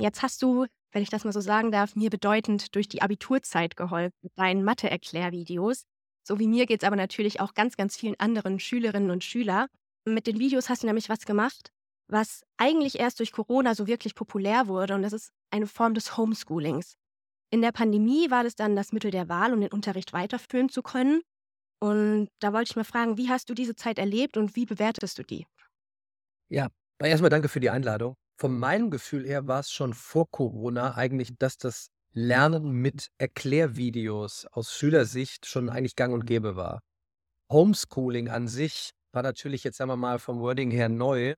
Jetzt 0.00 0.22
hast 0.22 0.42
du, 0.42 0.66
wenn 0.92 1.02
ich 1.02 1.10
das 1.10 1.24
mal 1.24 1.32
so 1.32 1.40
sagen 1.40 1.70
darf, 1.70 1.94
mir 1.94 2.10
bedeutend 2.10 2.74
durch 2.74 2.88
die 2.88 3.02
Abiturzeit 3.02 3.76
geholfen 3.76 4.14
mit 4.22 4.32
deinen 4.36 4.64
Mathe-Erklärvideos. 4.64 5.84
So 6.26 6.38
wie 6.38 6.48
mir 6.48 6.66
geht 6.66 6.82
es 6.82 6.86
aber 6.86 6.96
natürlich 6.96 7.40
auch 7.40 7.54
ganz, 7.54 7.76
ganz 7.76 7.96
vielen 7.96 8.18
anderen 8.18 8.60
Schülerinnen 8.60 9.10
und 9.10 9.24
Schülern. 9.24 9.66
Mit 10.06 10.26
den 10.26 10.38
Videos 10.38 10.68
hast 10.68 10.82
du 10.82 10.86
nämlich 10.86 11.08
was 11.08 11.26
gemacht, 11.26 11.70
was 12.08 12.42
eigentlich 12.56 12.98
erst 12.98 13.18
durch 13.20 13.32
Corona 13.32 13.74
so 13.74 13.86
wirklich 13.86 14.14
populär 14.14 14.68
wurde 14.68 14.94
und 14.94 15.02
das 15.02 15.12
ist 15.12 15.30
eine 15.50 15.66
Form 15.66 15.94
des 15.94 16.16
Homeschoolings. 16.16 16.94
In 17.50 17.62
der 17.62 17.72
Pandemie 17.72 18.30
war 18.30 18.44
das 18.44 18.54
dann 18.54 18.76
das 18.76 18.92
Mittel 18.92 19.10
der 19.10 19.28
Wahl, 19.28 19.52
um 19.52 19.60
den 19.60 19.72
Unterricht 19.72 20.12
weiterführen 20.12 20.68
zu 20.68 20.82
können. 20.82 21.22
Und 21.80 22.28
da 22.40 22.52
wollte 22.52 22.70
ich 22.70 22.76
mal 22.76 22.84
fragen, 22.84 23.16
wie 23.18 23.28
hast 23.28 23.50
du 23.50 23.54
diese 23.54 23.74
Zeit 23.74 23.98
erlebt 23.98 24.36
und 24.36 24.56
wie 24.56 24.66
bewertest 24.66 25.18
du 25.18 25.24
die? 25.24 25.46
Ja, 26.48 26.68
erstmal 27.02 27.30
danke 27.30 27.48
für 27.48 27.60
die 27.60 27.70
Einladung 27.70 28.16
von 28.40 28.58
meinem 28.58 28.90
Gefühl 28.90 29.26
her 29.26 29.46
war 29.46 29.60
es 29.60 29.70
schon 29.70 29.92
vor 29.92 30.30
Corona 30.30 30.94
eigentlich, 30.94 31.36
dass 31.38 31.58
das 31.58 31.90
Lernen 32.12 32.70
mit 32.70 33.10
Erklärvideos 33.18 34.46
aus 34.46 34.72
Schülersicht 34.72 35.44
schon 35.44 35.68
eigentlich 35.68 35.94
gang 35.94 36.14
und 36.14 36.24
gäbe 36.24 36.56
war. 36.56 36.80
Homeschooling 37.52 38.30
an 38.30 38.48
sich 38.48 38.92
war 39.12 39.22
natürlich 39.22 39.62
jetzt, 39.62 39.76
sagen 39.76 39.90
wir 39.90 39.96
mal, 39.96 40.18
vom 40.18 40.40
Wording 40.40 40.70
her 40.70 40.88
neu. 40.88 41.34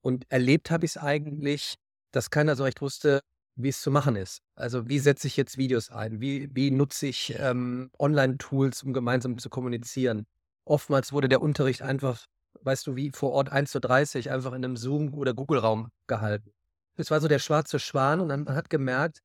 Und 0.00 0.26
erlebt 0.28 0.70
habe 0.70 0.86
ich 0.86 0.92
es 0.92 0.96
eigentlich, 0.96 1.74
dass 2.12 2.30
keiner 2.30 2.54
so 2.54 2.62
recht 2.62 2.80
wusste, 2.82 3.20
wie 3.56 3.70
es 3.70 3.80
zu 3.80 3.90
machen 3.90 4.14
ist. 4.14 4.38
Also 4.54 4.88
wie 4.88 5.00
setze 5.00 5.26
ich 5.26 5.36
jetzt 5.36 5.58
Videos 5.58 5.90
ein? 5.90 6.20
Wie, 6.20 6.48
wie 6.54 6.70
nutze 6.70 7.08
ich 7.08 7.34
ähm, 7.36 7.90
Online-Tools, 7.98 8.84
um 8.84 8.92
gemeinsam 8.92 9.38
zu 9.38 9.50
kommunizieren? 9.50 10.24
Oftmals 10.64 11.12
wurde 11.12 11.28
der 11.28 11.42
Unterricht 11.42 11.82
einfach 11.82 12.26
weißt 12.62 12.86
du, 12.86 12.96
wie 12.96 13.10
vor 13.12 13.32
Ort 13.32 13.50
1 13.50 13.70
zu 13.70 13.80
30 13.80 14.30
einfach 14.30 14.52
in 14.52 14.64
einem 14.64 14.76
Zoom- 14.76 15.14
oder 15.14 15.34
Google-Raum 15.34 15.90
gehalten. 16.06 16.52
Das 16.96 17.10
war 17.10 17.20
so 17.20 17.28
der 17.28 17.38
schwarze 17.38 17.78
Schwan 17.78 18.20
und 18.20 18.28
man 18.28 18.54
hat 18.54 18.70
gemerkt, 18.70 19.20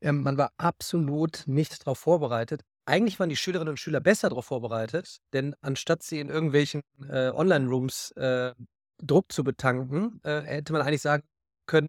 ähm, 0.00 0.22
man 0.22 0.38
war 0.38 0.52
absolut 0.56 1.42
nicht 1.46 1.82
darauf 1.82 1.98
vorbereitet. 1.98 2.62
Eigentlich 2.86 3.20
waren 3.20 3.28
die 3.28 3.36
Schülerinnen 3.36 3.70
und 3.70 3.76
Schüler 3.76 4.00
besser 4.00 4.30
darauf 4.30 4.46
vorbereitet, 4.46 5.18
denn 5.32 5.54
anstatt 5.60 6.02
sie 6.02 6.18
in 6.18 6.28
irgendwelchen 6.28 6.82
äh, 7.08 7.30
Online-Rooms 7.30 8.12
äh, 8.12 8.54
Druck 9.02 9.32
zu 9.32 9.44
betanken, 9.44 10.20
äh, 10.24 10.40
hätte 10.40 10.72
man 10.72 10.82
eigentlich 10.82 11.02
sagen 11.02 11.22
können, 11.66 11.88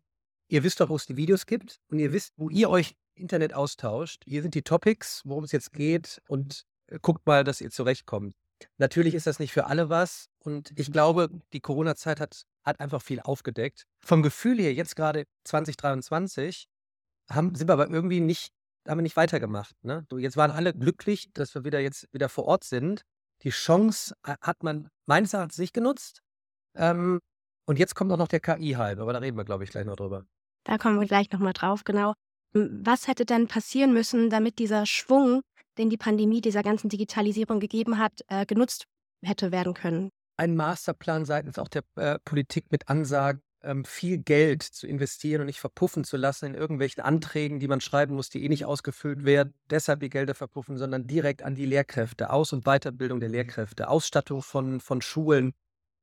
ihr 0.49 0.63
wisst 0.63 0.79
doch, 0.79 0.89
wo 0.89 0.95
es 0.95 1.05
die 1.05 1.17
Videos 1.17 1.45
gibt 1.45 1.79
und 1.89 1.99
ihr 1.99 2.13
wisst, 2.13 2.33
wo 2.37 2.49
ihr 2.49 2.69
euch 2.69 2.95
Internet 3.15 3.53
austauscht. 3.53 4.23
Hier 4.25 4.41
sind 4.41 4.55
die 4.55 4.63
Topics, 4.63 5.21
worum 5.25 5.43
es 5.43 5.51
jetzt 5.51 5.73
geht 5.73 6.21
und 6.27 6.65
äh, 6.87 6.99
guckt 7.01 7.25
mal, 7.25 7.43
dass 7.43 7.61
ihr 7.61 7.71
zurechtkommt. 7.71 8.35
Natürlich 8.77 9.15
ist 9.15 9.27
das 9.27 9.39
nicht 9.39 9.53
für 9.53 9.65
alle 9.65 9.89
was 9.89 10.27
und 10.43 10.71
ich 10.75 10.91
glaube, 10.91 11.29
die 11.53 11.59
Corona-Zeit 11.59 12.19
hat, 12.19 12.43
hat 12.63 12.79
einfach 12.79 13.01
viel 13.01 13.19
aufgedeckt. 13.19 13.85
Vom 14.03 14.21
Gefühl 14.21 14.59
her, 14.59 14.73
jetzt 14.73 14.95
gerade 14.95 15.25
2023, 15.45 16.67
haben, 17.29 17.55
sind 17.55 17.67
wir 17.67 17.73
aber 17.73 17.89
irgendwie 17.89 18.19
nicht, 18.19 18.51
haben 18.87 18.97
wir 18.97 19.03
nicht 19.03 19.17
weitergemacht. 19.17 19.75
Ne? 19.83 20.05
Jetzt 20.17 20.37
waren 20.37 20.51
alle 20.51 20.73
glücklich, 20.73 21.29
dass 21.33 21.53
wir 21.55 21.63
wieder 21.63 21.79
jetzt 21.79 22.07
wieder 22.13 22.29
vor 22.29 22.45
Ort 22.45 22.63
sind. 22.63 23.03
Die 23.43 23.49
Chance 23.49 24.15
hat 24.23 24.63
man 24.63 24.89
meines 25.05 25.33
Erachtens 25.33 25.57
nicht 25.57 25.73
genutzt. 25.73 26.21
Ähm, 26.75 27.19
und 27.65 27.79
jetzt 27.79 27.95
kommt 27.95 28.11
auch 28.11 28.17
noch 28.17 28.27
der 28.27 28.39
KI-Hype, 28.39 28.99
aber 28.99 29.13
da 29.13 29.19
reden 29.19 29.37
wir, 29.37 29.45
glaube 29.45 29.63
ich, 29.63 29.69
gleich 29.69 29.85
noch 29.85 29.95
drüber. 29.95 30.25
Da 30.63 30.77
kommen 30.77 30.99
wir 30.99 31.07
gleich 31.07 31.31
nochmal 31.31 31.53
drauf, 31.53 31.83
genau. 31.83 32.13
Was 32.53 33.07
hätte 33.07 33.25
denn 33.25 33.47
passieren 33.47 33.93
müssen, 33.93 34.29
damit 34.29 34.59
dieser 34.59 34.85
Schwung 34.85 35.41
den 35.77 35.89
die 35.89 35.97
Pandemie 35.97 36.41
dieser 36.41 36.63
ganzen 36.63 36.89
Digitalisierung 36.89 37.59
gegeben 37.59 37.97
hat, 37.97 38.21
äh, 38.27 38.45
genutzt 38.45 38.85
hätte 39.23 39.51
werden 39.51 39.73
können. 39.73 40.09
Ein 40.37 40.55
Masterplan 40.55 41.25
seitens 41.25 41.59
auch 41.59 41.67
der 41.67 41.83
äh, 41.95 42.17
Politik 42.23 42.71
mit 42.71 42.89
Ansagen, 42.89 43.41
ähm, 43.63 43.85
viel 43.85 44.17
Geld 44.17 44.63
zu 44.63 44.87
investieren 44.87 45.41
und 45.41 45.47
nicht 45.47 45.59
verpuffen 45.59 46.03
zu 46.03 46.17
lassen 46.17 46.45
in 46.45 46.53
irgendwelchen 46.55 47.03
Anträgen, 47.03 47.59
die 47.59 47.67
man 47.67 47.81
schreiben 47.81 48.15
muss, 48.15 48.29
die 48.29 48.43
eh 48.43 48.49
nicht 48.49 48.65
ausgefüllt 48.65 49.25
werden, 49.25 49.53
deshalb 49.69 49.99
die 49.99 50.09
Gelder 50.09 50.35
verpuffen, 50.35 50.77
sondern 50.77 51.07
direkt 51.07 51.43
an 51.43 51.55
die 51.55 51.65
Lehrkräfte, 51.65 52.29
Aus- 52.31 52.53
und 52.53 52.65
Weiterbildung 52.65 53.19
der 53.19 53.29
Lehrkräfte, 53.29 53.89
Ausstattung 53.89 54.41
von, 54.41 54.79
von 54.79 55.01
Schulen, 55.01 55.53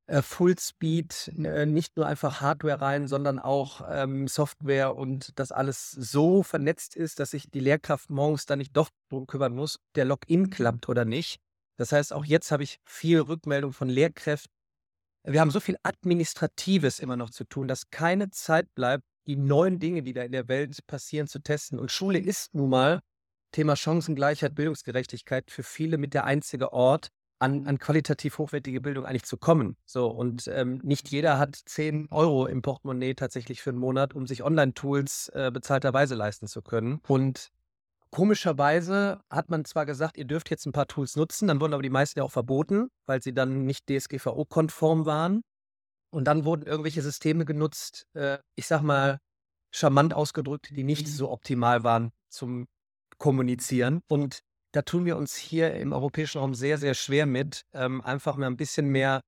äh, 0.07 0.23
Fullspeed, 0.23 1.33
äh, 1.39 1.67
nicht 1.67 1.97
nur 1.97 2.07
einfach 2.07 2.41
Hardware 2.41 2.81
rein, 2.81 3.09
sondern 3.09 3.39
auch 3.39 3.87
ähm, 3.91 4.29
Software 4.29 4.97
und 4.97 5.39
das 5.39 5.53
alles 5.53 5.91
so 5.91 6.43
vernetzt 6.43 6.97
ist, 6.97 7.21
dass 7.21 7.33
sich 7.33 7.51
die 7.51 7.61
Lehrkraft 7.61 8.11
morgens 8.11 8.47
dann 8.47 8.59
nicht 8.59 8.77
doch 8.77 8.91
drum 9.11 9.27
kümmern 9.27 9.55
muss, 9.55 9.81
der 9.97 10.05
Login 10.05 10.51
klappt 10.51 10.89
oder 10.89 11.05
nicht. 11.05 11.41
Das 11.79 11.93
heißt, 11.93 12.13
auch 12.13 12.25
jetzt 12.25 12.51
habe 12.51 12.65
ich 12.65 12.81
viel 12.85 13.21
Rückmeldung 13.21 13.73
von 13.73 13.89
Lehrkräften, 13.89 14.53
wir 15.25 15.41
haben 15.41 15.51
so 15.51 15.61
viel 15.61 15.77
Administratives 15.83 17.01
immer 17.01 17.17
noch 17.17 17.31
zu 17.31 17.45
tun, 17.45 17.69
dass 17.69 17.91
keine 17.91 18.31
Zeit 18.31 18.75
bleibt, 18.75 19.05
die 19.27 19.37
neuen 19.37 19.79
Dinge, 19.79 20.03
die 20.03 20.15
da 20.15 20.23
in 20.23 20.33
der 20.33 20.49
Welt 20.49 20.87
passieren, 20.87 21.27
zu 21.27 21.41
testen. 21.41 21.79
Und 21.79 21.93
Schule 21.93 22.19
ist 22.19 22.55
nun 22.55 22.71
mal 22.71 23.01
Thema 23.53 23.77
Chancengleichheit, 23.77 24.55
Bildungsgerechtigkeit 24.55 25.51
für 25.51 25.63
viele 25.63 25.99
mit 25.99 26.15
der 26.15 26.25
einzige 26.25 26.73
Ort, 26.73 27.09
an, 27.41 27.67
an 27.67 27.79
qualitativ 27.79 28.39
hochwertige 28.39 28.81
Bildung 28.81 29.05
eigentlich 29.05 29.25
zu 29.25 29.37
kommen. 29.37 29.77
So, 29.85 30.09
und 30.09 30.49
ähm, 30.49 30.81
nicht 30.83 31.09
jeder 31.11 31.39
hat 31.39 31.57
10 31.57 32.09
Euro 32.11 32.47
im 32.47 32.63
Portemonnaie 32.63 33.15
tatsächlich 33.15 33.63
für 33.63 33.71
einen 33.71 33.79
Monat, 33.79 34.15
um 34.15 34.27
sich 34.27 34.43
Online-Tools 34.43 35.31
äh, 35.35 35.51
bezahlterweise 35.53 36.15
leisten 36.15 36.49
zu 36.49 36.63
können. 36.63 37.01
Und 37.07 37.51
Komischerweise 38.11 39.21
hat 39.31 39.51
man 39.51 39.65
zwar 39.65 39.85
gesagt, 39.85 40.17
ihr 40.17 40.25
dürft 40.25 40.51
jetzt 40.51 40.67
ein 40.67 40.73
paar 40.73 40.87
Tools 40.87 41.17
nutzen, 41.17 41.49
dann 41.49 41.61
wurden 41.61 41.75
aber 41.75 41.83
die 41.83 41.91
meisten 41.91 42.19
ja 42.19 42.25
auch 42.25 42.33
verboten, 42.33 42.89
weil 43.07 43.23
sie 43.23 43.35
dann 43.35 43.65
nicht 43.65 43.87
DSGVO-konform 43.89 45.05
waren. 45.05 45.43
Und 46.11 46.25
dann 46.25 46.45
wurden 46.47 46.63
irgendwelche 46.63 47.03
Systeme 47.03 47.45
genutzt, 47.45 48.07
äh, 48.15 48.39
ich 48.57 48.67
sag 48.67 48.81
mal, 48.81 49.19
charmant 49.71 50.15
ausgedrückt, 50.15 50.71
die 50.75 50.85
nicht 50.85 51.07
mhm. 51.07 51.11
so 51.11 51.31
optimal 51.31 51.85
waren 51.85 52.11
zum 52.31 52.67
Kommunizieren. 53.19 54.01
Und 54.09 54.41
da 54.73 54.83
tun 54.83 55.05
wir 55.05 55.19
uns 55.19 55.37
hier 55.37 55.75
im 55.75 55.93
europäischen 55.93 56.39
Raum 56.39 56.55
sehr, 56.55 56.79
sehr 56.79 56.95
schwer 56.95 57.27
mit, 57.27 57.63
ähm, 57.75 58.01
einfach 58.01 58.37
mal 58.37 58.47
ein 58.47 58.57
bisschen 58.57 58.89
mehr 58.89 59.21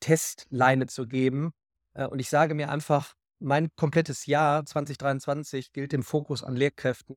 Testleine 0.00 0.86
zu 0.86 1.06
geben. 1.06 1.52
Äh, 1.94 2.06
und 2.06 2.18
ich 2.18 2.28
sage 2.28 2.54
mir 2.54 2.70
einfach, 2.70 3.14
mein 3.38 3.68
komplettes 3.76 4.26
Jahr 4.26 4.64
2023 4.64 5.72
gilt 5.72 5.92
im 5.92 6.02
Fokus 6.02 6.42
an 6.42 6.56
Lehrkräften 6.56 7.14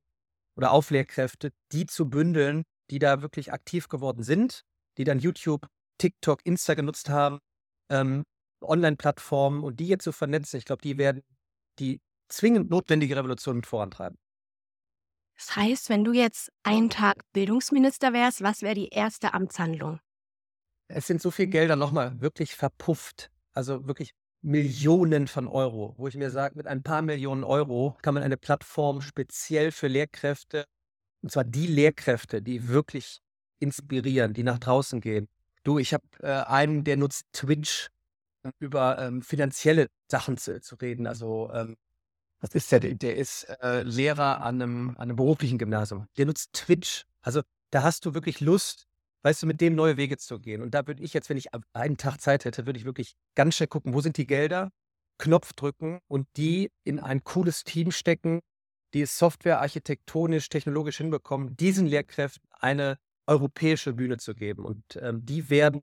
oder 0.56 0.72
auf 0.72 0.90
Lehrkräfte, 0.92 1.52
die 1.72 1.86
zu 1.86 2.10
bündeln, 2.10 2.64
die 2.90 3.00
da 3.00 3.22
wirklich 3.22 3.54
aktiv 3.54 3.88
geworden 3.88 4.24
sind, 4.24 4.64
die 4.98 5.04
dann 5.04 5.20
YouTube, 5.20 5.68
TikTok, 5.98 6.46
Insta 6.46 6.74
genutzt 6.74 7.10
haben, 7.10 7.40
ähm, 7.90 8.24
Online-Plattformen 8.62 9.64
und 9.64 9.80
die 9.80 9.88
jetzt 9.88 10.04
zu 10.04 10.12
so 10.12 10.18
vernetzen, 10.18 10.58
ich 10.58 10.66
glaube, 10.66 10.82
die 10.82 10.98
werden 10.98 11.24
die 11.80 12.02
zwingend 12.28 12.70
notwendige 12.70 13.16
Revolution 13.16 13.58
mit 13.58 13.66
vorantreiben. 13.66 14.18
Das 15.38 15.56
heißt, 15.56 15.90
wenn 15.90 16.04
du 16.04 16.12
jetzt 16.12 16.52
einen 16.64 16.90
Tag 16.90 17.24
Bildungsminister 17.32 18.12
wärst, 18.12 18.44
was 18.44 18.62
wäre 18.62 18.76
die 18.76 18.90
erste 18.90 19.34
Amtshandlung? 19.34 20.00
Es 20.90 21.08
sind 21.08 21.22
so 21.22 21.32
viele 21.32 21.48
Gelder 21.48 21.76
nochmal 21.78 22.20
wirklich 22.20 22.56
verpufft. 22.56 23.32
Also 23.54 23.88
wirklich 23.88 24.14
Millionen 24.42 25.28
von 25.28 25.48
Euro, 25.48 25.94
wo 25.98 26.08
ich 26.08 26.16
mir 26.16 26.32
sage, 26.32 26.56
mit 26.56 26.68
ein 26.68 26.84
paar 26.84 27.02
Millionen 27.02 27.44
Euro 27.44 27.98
kann 28.02 28.14
man 28.14 28.24
eine 28.24 28.38
Plattform 28.38 29.02
speziell 29.02 29.72
für 29.72 29.88
Lehrkräfte, 29.88 30.66
und 31.22 31.32
zwar 31.32 31.44
die 31.44 31.68
Lehrkräfte, 31.68 32.42
die 32.42 32.70
wirklich 32.70 33.20
inspirieren, 33.60 34.34
die 34.34 34.44
nach 34.44 34.60
draußen 34.60 35.02
gehen. 35.02 35.28
Du, 35.64 35.78
ich 35.78 35.94
habe 35.94 36.04
äh, 36.22 36.44
einen, 36.44 36.86
der 36.86 36.96
nutzt 36.96 37.26
Twitch, 37.34 37.90
über 38.60 39.00
ähm, 39.00 39.22
finanzielle 39.22 39.88
Sachen 40.08 40.38
zu, 40.38 40.62
zu 40.62 40.76
reden. 40.76 41.08
Also, 41.08 41.52
ähm, 41.54 41.76
was 42.40 42.56
ist 42.56 42.72
der? 42.72 42.80
Der 42.80 43.18
ist 43.18 43.44
äh, 43.62 43.84
Lehrer 43.84 44.42
an 44.42 44.62
einem, 44.62 44.90
an 44.92 44.96
einem 44.98 45.16
beruflichen 45.18 45.58
Gymnasium. 45.58 46.08
Der 46.18 46.26
nutzt 46.26 46.54
Twitch. 46.54 47.06
Also, 47.22 47.42
da 47.72 47.84
hast 47.84 48.06
du 48.06 48.14
wirklich 48.14 48.40
Lust, 48.40 48.88
weißt 49.24 49.44
du, 49.44 49.48
mit 49.48 49.62
dem 49.62 49.76
neue 49.76 49.98
Wege 49.98 50.18
zu 50.18 50.40
gehen. 50.40 50.62
Und 50.62 50.74
da 50.74 50.88
würde 50.88 51.04
ich 51.04 51.14
jetzt, 51.14 51.30
wenn 51.30 51.38
ich 51.38 51.48
einen 51.74 51.98
Tag 51.98 52.20
Zeit 52.22 52.46
hätte, 52.46 52.66
würde 52.66 52.80
ich 52.80 52.86
wirklich 52.86 53.16
ganz 53.36 53.56
schnell 53.56 53.68
gucken, 53.68 53.94
wo 53.94 54.02
sind 54.02 54.18
die 54.18 54.28
Gelder, 54.28 54.72
Knopf 55.18 55.54
drücken 55.54 56.00
und 56.08 56.28
die 56.38 56.72
in 56.84 57.00
ein 57.00 57.24
cooles 57.24 57.64
Team 57.64 57.92
stecken, 57.92 58.40
die 58.94 59.02
es 59.02 59.18
Software 59.18 59.60
architektonisch, 59.60 60.50
technologisch 60.50 60.98
hinbekommen, 60.98 61.56
diesen 61.58 61.86
Lehrkräften 61.86 62.48
eine 62.52 62.98
europäische 63.28 63.94
Bühne 63.94 64.18
zu 64.18 64.34
geben. 64.34 64.66
Und 64.66 64.84
ähm, 65.02 65.26
die 65.26 65.50
werden 65.50 65.82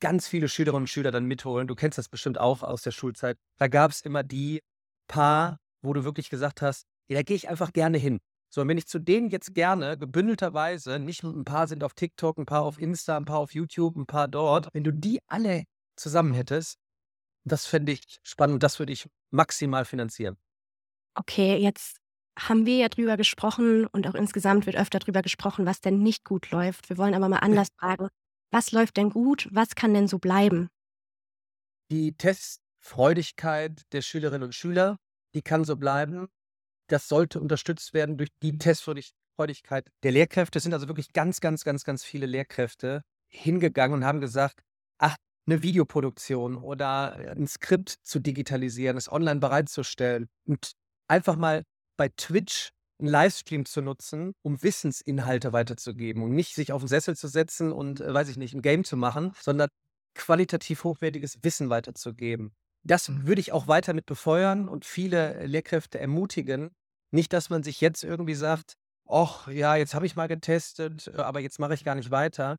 ganz 0.00 0.28
viele 0.28 0.48
Schülerinnen 0.48 0.82
und 0.82 0.88
Schüler 0.88 1.10
dann 1.10 1.24
mitholen. 1.24 1.68
Du 1.68 1.74
kennst 1.74 1.96
das 1.96 2.08
bestimmt 2.08 2.38
auch 2.38 2.62
aus 2.62 2.82
der 2.82 2.90
Schulzeit. 2.90 3.38
Da 3.56 3.68
gab 3.68 3.92
es 3.92 4.02
immer 4.02 4.22
die 4.22 4.62
paar, 5.08 5.58
wo 5.80 5.92
du 5.92 6.04
wirklich 6.04 6.28
gesagt 6.28 6.60
hast, 6.60 6.86
ja, 7.08 7.16
da 7.16 7.22
gehe 7.22 7.36
ich 7.36 7.48
einfach 7.48 7.72
gerne 7.72 7.98
hin. 7.98 8.18
So, 8.48 8.60
und 8.62 8.68
wenn 8.68 8.78
ich 8.78 8.86
zu 8.86 8.98
denen 8.98 9.28
jetzt 9.30 9.54
gerne 9.54 9.98
gebündelterweise, 9.98 10.98
nicht 10.98 11.22
ein 11.24 11.44
paar 11.44 11.66
sind 11.68 11.82
auf 11.84 11.94
TikTok, 11.94 12.38
ein 12.38 12.46
paar 12.46 12.62
auf 12.62 12.78
Insta, 12.78 13.16
ein 13.16 13.24
paar 13.24 13.38
auf 13.38 13.54
YouTube, 13.54 13.96
ein 13.96 14.06
paar 14.06 14.28
dort, 14.28 14.68
wenn 14.72 14.84
du 14.84 14.92
die 14.92 15.20
alle 15.26 15.64
zusammen 15.96 16.32
hättest, 16.32 16.78
das 17.44 17.66
fände 17.66 17.92
ich 17.92 18.18
spannend, 18.22 18.62
das 18.62 18.78
würde 18.78 18.92
ich 18.92 19.08
maximal 19.30 19.84
finanzieren. 19.84 20.36
Okay, 21.14 21.56
jetzt 21.56 21.98
haben 22.38 22.66
wir 22.66 22.76
ja 22.76 22.88
drüber 22.88 23.16
gesprochen 23.16 23.86
und 23.86 24.06
auch 24.06 24.14
insgesamt 24.14 24.66
wird 24.66 24.76
öfter 24.76 24.98
drüber 24.98 25.22
gesprochen, 25.22 25.64
was 25.64 25.80
denn 25.80 26.02
nicht 26.02 26.24
gut 26.24 26.50
läuft. 26.50 26.88
Wir 26.90 26.98
wollen 26.98 27.14
aber 27.14 27.28
mal 27.28 27.38
anders 27.38 27.68
fragen, 27.78 28.08
was 28.52 28.72
läuft 28.72 28.96
denn 28.98 29.10
gut, 29.10 29.48
was 29.50 29.74
kann 29.74 29.94
denn 29.94 30.08
so 30.08 30.18
bleiben? 30.18 30.68
Die 31.90 32.12
Testfreudigkeit 32.16 33.82
der 33.92 34.02
Schülerinnen 34.02 34.44
und 34.44 34.54
Schüler, 34.54 34.98
die 35.34 35.42
kann 35.42 35.64
so 35.64 35.76
bleiben 35.76 36.28
das 36.88 37.08
sollte 37.08 37.40
unterstützt 37.40 37.94
werden 37.94 38.16
durch 38.16 38.30
die 38.42 38.58
Testfreudigkeit 38.58 39.88
der 40.02 40.12
Lehrkräfte. 40.12 40.58
Es 40.58 40.62
sind 40.62 40.74
also 40.74 40.88
wirklich 40.88 41.12
ganz, 41.12 41.40
ganz, 41.40 41.64
ganz, 41.64 41.84
ganz 41.84 42.04
viele 42.04 42.26
Lehrkräfte 42.26 43.02
hingegangen 43.28 43.98
und 43.98 44.04
haben 44.04 44.20
gesagt, 44.20 44.62
ach, 44.98 45.16
eine 45.46 45.62
Videoproduktion 45.62 46.56
oder 46.56 47.14
ein 47.14 47.46
Skript 47.46 47.96
zu 48.02 48.18
digitalisieren, 48.18 48.96
es 48.96 49.10
online 49.10 49.40
bereitzustellen 49.40 50.28
und 50.44 50.72
einfach 51.08 51.36
mal 51.36 51.62
bei 51.96 52.08
Twitch 52.16 52.70
einen 52.98 53.08
Livestream 53.08 53.64
zu 53.66 53.82
nutzen, 53.82 54.32
um 54.42 54.62
Wissensinhalte 54.62 55.52
weiterzugeben 55.52 56.22
und 56.22 56.30
nicht 56.34 56.54
sich 56.54 56.72
auf 56.72 56.82
den 56.82 56.88
Sessel 56.88 57.16
zu 57.16 57.28
setzen 57.28 57.72
und, 57.72 58.00
äh, 58.00 58.12
weiß 58.12 58.28
ich 58.28 58.38
nicht, 58.38 58.54
ein 58.54 58.62
Game 58.62 58.84
zu 58.84 58.96
machen, 58.96 59.32
sondern 59.40 59.68
qualitativ 60.14 60.84
hochwertiges 60.84 61.38
Wissen 61.42 61.68
weiterzugeben 61.68 62.52
das 62.86 63.26
würde 63.26 63.40
ich 63.40 63.52
auch 63.52 63.68
weiter 63.68 63.92
mit 63.92 64.06
befeuern 64.06 64.68
und 64.68 64.84
viele 64.84 65.44
Lehrkräfte 65.46 65.98
ermutigen. 65.98 66.70
Nicht, 67.12 67.32
dass 67.32 67.50
man 67.50 67.62
sich 67.62 67.80
jetzt 67.80 68.04
irgendwie 68.04 68.34
sagt, 68.34 68.74
ach 69.08 69.48
ja, 69.48 69.76
jetzt 69.76 69.94
habe 69.94 70.06
ich 70.06 70.16
mal 70.16 70.28
getestet, 70.28 71.10
äh, 71.14 71.20
aber 71.20 71.40
jetzt 71.40 71.58
mache 71.58 71.74
ich 71.74 71.84
gar 71.84 71.94
nicht 71.94 72.10
weiter. 72.10 72.56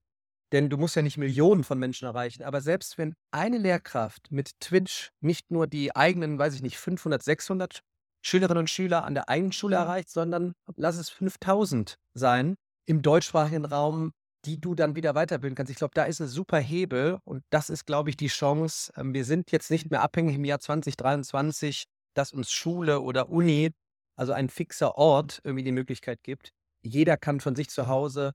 Denn 0.54 0.70
du 0.70 0.78
musst 0.78 0.96
ja 0.96 1.02
nicht 1.02 1.18
Millionen 1.18 1.66
von 1.66 1.78
Menschen 1.78 2.06
erreichen. 2.06 2.44
Aber 2.44 2.62
selbst 2.62 2.98
wenn 2.98 3.16
eine 3.32 3.58
Lehrkraft 3.58 4.32
mit 4.32 4.52
Twitch 4.62 5.10
nicht 5.20 5.52
nur 5.52 5.68
die 5.68 5.94
eigenen, 5.96 6.40
weiß 6.40 6.56
ich 6.56 6.62
nicht, 6.62 6.78
500, 6.78 7.22
600 7.22 7.82
Schülerinnen 8.26 8.60
und 8.60 8.70
Schüler 8.70 9.04
an 9.04 9.14
der 9.14 9.30
einen 9.30 9.52
Schule 9.52 9.76
erreicht, 9.76 10.10
sondern 10.10 10.54
lass 10.76 10.98
es 10.98 11.10
5000 11.10 11.96
sein 12.14 12.56
im 12.86 13.02
deutschsprachigen 13.02 13.66
Raum, 13.66 14.14
die 14.46 14.60
du 14.60 14.76
dann 14.76 14.96
wieder 14.96 15.16
weiterbilden 15.16 15.56
kannst. 15.56 15.72
Ich 15.72 15.78
glaube, 15.78 15.94
da 15.94 16.04
ist 16.04 16.22
ein 16.22 16.28
super 16.28 16.58
Hebel 16.58 17.20
und 17.24 17.44
das 17.50 17.70
ist, 17.70 17.86
glaube 17.86 18.10
ich, 18.10 18.18
die 18.18 18.28
Chance. 18.28 18.92
Ähm, 18.96 19.14
wir 19.14 19.26
sind 19.26 19.52
jetzt 19.52 19.72
nicht 19.72 19.92
mehr 19.92 20.02
abhängig 20.02 20.36
im 20.36 20.46
Jahr 20.46 20.60
2023, 20.60 21.86
dass 22.14 22.32
uns 22.32 22.52
Schule 22.52 23.02
oder 23.02 23.30
Uni, 23.30 23.72
also 24.16 24.34
ein 24.34 24.50
fixer 24.50 24.98
Ort, 24.98 25.42
irgendwie 25.44 25.64
die 25.64 25.72
Möglichkeit 25.72 26.24
gibt. 26.24 26.52
Jeder 26.82 27.18
kann 27.18 27.40
von 27.40 27.56
sich 27.56 27.70
zu 27.70 27.88
Hause 27.88 28.34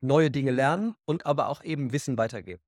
neue 0.00 0.30
Dinge 0.30 0.50
lernen 0.50 0.94
und 1.06 1.26
aber 1.26 1.48
auch 1.48 1.64
eben 1.64 1.92
Wissen 1.92 2.18
weitergeben. 2.18 2.62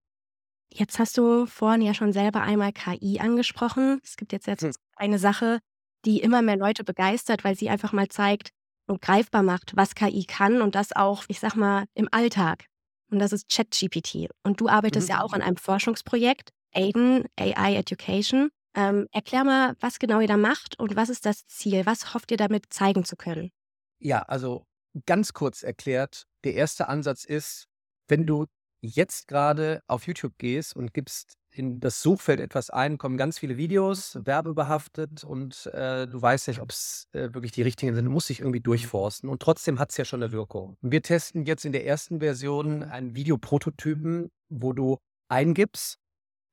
Jetzt 0.73 0.99
hast 0.99 1.17
du 1.17 1.47
vorhin 1.47 1.83
ja 1.83 1.95
schon 1.95 2.13
selber 2.13 2.43
einmal 2.43 2.73
KI 2.73 3.21
angesprochen. 3.21 4.01
Es 4.03 4.17
gibt 4.17 4.33
jetzt, 4.33 4.47
jetzt 4.47 4.63
hm. 4.63 4.73
eine 4.97 5.19
Sache, 5.19 5.61
die 6.05 6.21
immer 6.21 6.43
mehr 6.43 6.57
Leute 6.57 6.83
begeistert, 6.83 7.45
weil 7.45 7.57
sie 7.57 7.69
einfach 7.69 7.93
mal 7.93 8.09
zeigt 8.09 8.51
und 8.87 9.03
greifbar 9.03 9.43
macht, 9.43 9.77
was 9.77 9.95
KI 9.95 10.25
kann 10.25 10.63
und 10.63 10.75
das 10.75 10.95
auch, 10.95 11.25
ich 11.29 11.41
sag 11.41 11.57
mal, 11.57 11.85
im 11.95 12.09
Alltag 12.11 12.67
und 13.11 13.19
das 13.19 13.33
ist 13.33 13.49
ChatGPT. 13.49 14.29
Und 14.43 14.61
du 14.61 14.69
arbeitest 14.69 15.09
mhm. 15.09 15.15
ja 15.15 15.23
auch 15.23 15.33
an 15.33 15.43
einem 15.43 15.57
Forschungsprojekt, 15.57 16.51
Aiden 16.73 17.25
AI 17.39 17.77
Education. 17.77 18.51
Ähm, 18.75 19.09
erklär 19.11 19.45
mal, 19.45 19.75
was 19.81 19.99
genau 19.99 20.21
ihr 20.21 20.29
da 20.29 20.37
macht 20.37 20.79
und 20.79 20.97
was 20.97 21.09
ist 21.09 21.25
das 21.25 21.47
Ziel? 21.47 21.87
Was 21.87 22.13
hofft 22.13 22.31
ihr 22.31 22.37
damit 22.37 22.67
zeigen 22.71 23.05
zu 23.05 23.17
können? 23.17 23.51
Ja, 23.99 24.23
also 24.23 24.67
ganz 25.07 25.33
kurz 25.33 25.63
erklärt, 25.63 26.27
der 26.45 26.55
erste 26.55 26.89
Ansatz 26.89 27.25
ist, 27.25 27.67
wenn 28.09 28.27
du 28.27 28.47
jetzt 28.83 29.29
gerade 29.29 29.83
auf 29.87 30.07
YouTube 30.07 30.37
gehst 30.39 30.77
und 30.77 30.93
gibst 30.93 31.35
in 31.57 31.81
das 31.81 32.03
Suchfeld 32.03 32.41
etwas 32.41 32.71
ein, 32.71 32.99
kommen 32.99 33.17
ganz 33.17 33.39
viele 33.39 33.57
Videos, 33.57 34.19
werbebehaftet 34.25 35.25
und 35.25 35.67
äh, 35.67 36.07
du 36.07 36.21
weißt 36.21 36.49
nicht, 36.49 36.61
ob 36.61 36.71
es 36.71 37.09
äh, 37.13 37.33
wirklich 37.33 37.53
die 37.53 37.63
richtigen 37.63 37.95
sind. 37.95 38.05
Du 38.05 38.11
musst 38.11 38.29
dich 38.29 38.41
irgendwie 38.41 38.61
durchforsten 38.61 39.29
und 39.31 39.41
trotzdem 39.41 39.79
hat 39.79 39.91
es 39.91 39.97
ja 39.97 40.05
schon 40.05 40.23
eine 40.23 40.33
Wirkung. 40.33 40.77
Wir 40.83 41.03
testen 41.03 41.47
jetzt 41.47 41.65
in 41.65 41.73
der 41.73 41.87
ersten 41.87 42.21
Version 42.21 42.83
einen 42.83 43.15
Videoprototypen, 43.17 44.31
wo 44.51 44.73
du 44.73 44.99
eingibst, 45.29 45.99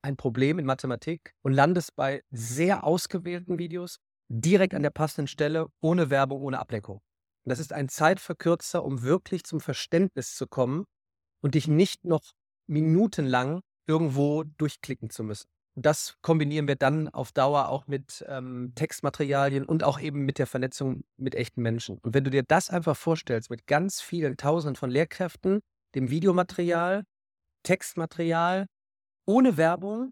ein 0.01 0.15
Problem 0.17 0.59
in 0.59 0.65
Mathematik 0.65 1.33
und 1.41 1.53
landest 1.53 1.95
bei 1.95 2.23
sehr 2.31 2.83
ausgewählten 2.83 3.57
Videos 3.57 3.99
direkt 4.29 4.73
an 4.73 4.83
der 4.83 4.89
passenden 4.89 5.27
Stelle, 5.27 5.67
ohne 5.81 6.09
Werbung, 6.09 6.41
ohne 6.41 6.59
Ablenkung. 6.59 6.97
Und 7.45 7.49
das 7.49 7.59
ist 7.59 7.73
ein 7.73 7.89
Zeitverkürzer, 7.89 8.83
um 8.83 9.01
wirklich 9.01 9.43
zum 9.43 9.59
Verständnis 9.59 10.35
zu 10.35 10.47
kommen 10.47 10.85
und 11.41 11.55
dich 11.55 11.67
nicht 11.67 12.05
noch 12.05 12.31
minutenlang 12.67 13.61
irgendwo 13.87 14.43
durchklicken 14.43 15.09
zu 15.09 15.23
müssen. 15.23 15.47
Das 15.75 16.17
kombinieren 16.21 16.67
wir 16.67 16.75
dann 16.75 17.09
auf 17.09 17.31
Dauer 17.31 17.69
auch 17.69 17.87
mit 17.87 18.23
ähm, 18.27 18.73
Textmaterialien 18.75 19.65
und 19.65 19.83
auch 19.83 19.99
eben 19.99 20.23
mit 20.23 20.37
der 20.37 20.45
Vernetzung 20.45 21.03
mit 21.17 21.33
echten 21.33 21.63
Menschen. 21.63 21.97
Und 21.99 22.13
wenn 22.13 22.23
du 22.23 22.29
dir 22.29 22.43
das 22.43 22.69
einfach 22.69 22.95
vorstellst, 22.95 23.49
mit 23.49 23.65
ganz 23.65 23.99
vielen 23.99 24.37
Tausenden 24.37 24.75
von 24.75 24.91
Lehrkräften, 24.91 25.61
dem 25.95 26.11
Videomaterial, 26.11 27.03
Textmaterial, 27.63 28.67
ohne 29.25 29.57
Werbung, 29.57 30.11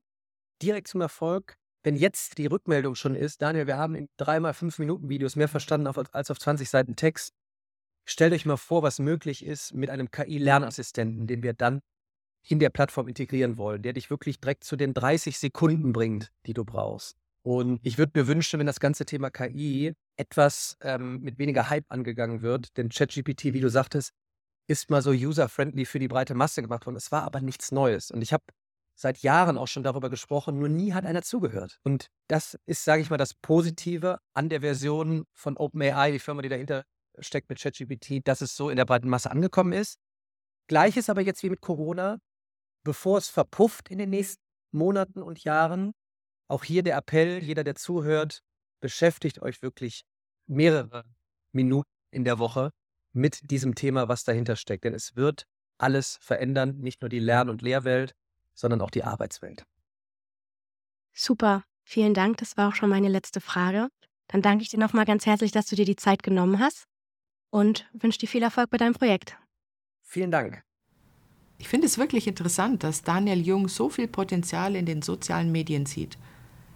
direkt 0.63 0.87
zum 0.87 1.01
Erfolg, 1.01 1.55
wenn 1.83 1.95
jetzt 1.95 2.37
die 2.39 2.47
Rückmeldung 2.47 2.95
schon 2.95 3.15
ist, 3.15 3.41
Daniel, 3.41 3.67
wir 3.67 3.77
haben 3.77 3.95
in 3.95 4.09
dreimal 4.17 4.53
fünf 4.53 4.79
Minuten 4.79 5.09
Videos 5.09 5.35
mehr 5.35 5.47
verstanden 5.47 5.87
als 5.87 6.31
auf 6.31 6.39
20 6.39 6.69
Seiten 6.69 6.95
Text. 6.95 7.33
Stellt 8.05 8.33
euch 8.33 8.45
mal 8.45 8.57
vor, 8.57 8.81
was 8.81 8.99
möglich 8.99 9.45
ist 9.45 9.73
mit 9.73 9.91
einem 9.91 10.09
KI-Lernassistenten, 10.09 11.27
den 11.27 11.43
wir 11.43 11.53
dann 11.53 11.81
in 12.47 12.59
der 12.59 12.69
Plattform 12.69 13.07
integrieren 13.07 13.57
wollen, 13.57 13.81
der 13.81 13.93
dich 13.93 14.09
wirklich 14.09 14.39
direkt 14.39 14.63
zu 14.63 14.75
den 14.75 14.93
30 14.93 15.37
Sekunden 15.37 15.93
bringt, 15.93 16.31
die 16.45 16.53
du 16.53 16.65
brauchst. 16.65 17.17
Und 17.43 17.79
ich 17.83 17.97
würde 17.97 18.19
mir 18.19 18.27
wünschen, 18.27 18.59
wenn 18.59 18.67
das 18.67 18.79
ganze 18.79 19.05
Thema 19.05 19.31
KI 19.31 19.93
etwas 20.15 20.77
ähm, 20.81 21.21
mit 21.21 21.39
weniger 21.39 21.69
Hype 21.69 21.85
angegangen 21.89 22.41
wird, 22.41 22.77
denn 22.77 22.89
ChatGPT, 22.89 23.45
wie 23.45 23.61
du 23.61 23.69
sagtest, 23.69 24.11
ist 24.67 24.89
mal 24.89 25.01
so 25.01 25.11
user-friendly 25.11 25.85
für 25.85 25.99
die 25.99 26.07
breite 26.07 26.35
Masse 26.35 26.61
gemacht 26.61 26.85
worden. 26.85 26.95
Es 26.95 27.11
war 27.11 27.23
aber 27.23 27.41
nichts 27.41 27.71
Neues. 27.71 28.11
Und 28.11 28.21
ich 28.21 28.31
habe 28.31 28.43
seit 28.95 29.19
Jahren 29.19 29.57
auch 29.57 29.67
schon 29.67 29.83
darüber 29.83 30.09
gesprochen, 30.09 30.59
nur 30.59 30.69
nie 30.69 30.93
hat 30.93 31.05
einer 31.05 31.23
zugehört. 31.23 31.79
Und 31.83 32.07
das 32.27 32.57
ist, 32.67 32.85
sage 32.85 33.01
ich 33.01 33.09
mal, 33.09 33.17
das 33.17 33.33
Positive 33.33 34.19
an 34.33 34.49
der 34.49 34.61
Version 34.61 35.25
von 35.33 35.57
OpenAI, 35.57 36.11
die 36.11 36.19
Firma, 36.19 36.43
die 36.43 36.49
dahinter 36.49 36.83
steckt 37.19 37.49
mit 37.49 37.59
ChatGPT, 37.59 38.25
dass 38.25 38.41
es 38.41 38.55
so 38.55 38.69
in 38.69 38.77
der 38.77 38.85
breiten 38.85 39.09
Masse 39.09 39.31
angekommen 39.31 39.73
ist. 39.73 39.97
Gleiches 40.67 41.09
aber 41.09 41.21
jetzt 41.21 41.43
wie 41.43 41.49
mit 41.49 41.61
Corona 41.61 42.19
bevor 42.83 43.17
es 43.17 43.29
verpufft 43.29 43.89
in 43.89 43.97
den 43.97 44.09
nächsten 44.09 44.41
Monaten 44.71 45.21
und 45.21 45.43
Jahren, 45.43 45.93
auch 46.47 46.63
hier 46.63 46.83
der 46.83 46.97
Appell, 46.97 47.43
jeder, 47.43 47.63
der 47.63 47.75
zuhört, 47.75 48.41
beschäftigt 48.81 49.41
euch 49.41 49.61
wirklich 49.61 50.03
mehrere 50.47 51.03
Minuten 51.51 51.89
in 52.11 52.23
der 52.25 52.39
Woche 52.39 52.71
mit 53.13 53.51
diesem 53.51 53.75
Thema, 53.75 54.07
was 54.07 54.23
dahinter 54.23 54.55
steckt. 54.55 54.83
Denn 54.83 54.93
es 54.93 55.15
wird 55.15 55.45
alles 55.77 56.17
verändern, 56.21 56.77
nicht 56.77 57.01
nur 57.01 57.09
die 57.09 57.19
Lern- 57.19 57.49
und 57.49 57.61
Lehrwelt, 57.61 58.13
sondern 58.53 58.81
auch 58.81 58.91
die 58.91 59.03
Arbeitswelt. 59.03 59.63
Super, 61.13 61.63
vielen 61.83 62.13
Dank. 62.13 62.37
Das 62.37 62.57
war 62.57 62.69
auch 62.69 62.75
schon 62.75 62.89
meine 62.89 63.09
letzte 63.09 63.41
Frage. 63.41 63.89
Dann 64.27 64.41
danke 64.41 64.63
ich 64.63 64.69
dir 64.69 64.79
nochmal 64.79 65.05
ganz 65.05 65.25
herzlich, 65.25 65.51
dass 65.51 65.67
du 65.67 65.75
dir 65.75 65.85
die 65.85 65.95
Zeit 65.95 66.23
genommen 66.23 66.59
hast 66.59 66.85
und 67.49 67.89
wünsche 67.93 68.19
dir 68.19 68.27
viel 68.27 68.43
Erfolg 68.43 68.69
bei 68.69 68.77
deinem 68.77 68.93
Projekt. 68.93 69.37
Vielen 70.03 70.31
Dank. 70.31 70.63
Ich 71.61 71.69
finde 71.69 71.85
es 71.85 71.99
wirklich 71.99 72.25
interessant, 72.25 72.83
dass 72.83 73.03
Daniel 73.03 73.39
Jung 73.39 73.67
so 73.67 73.87
viel 73.87 74.07
Potenzial 74.07 74.75
in 74.75 74.87
den 74.87 75.03
sozialen 75.03 75.51
Medien 75.51 75.85
sieht. 75.85 76.17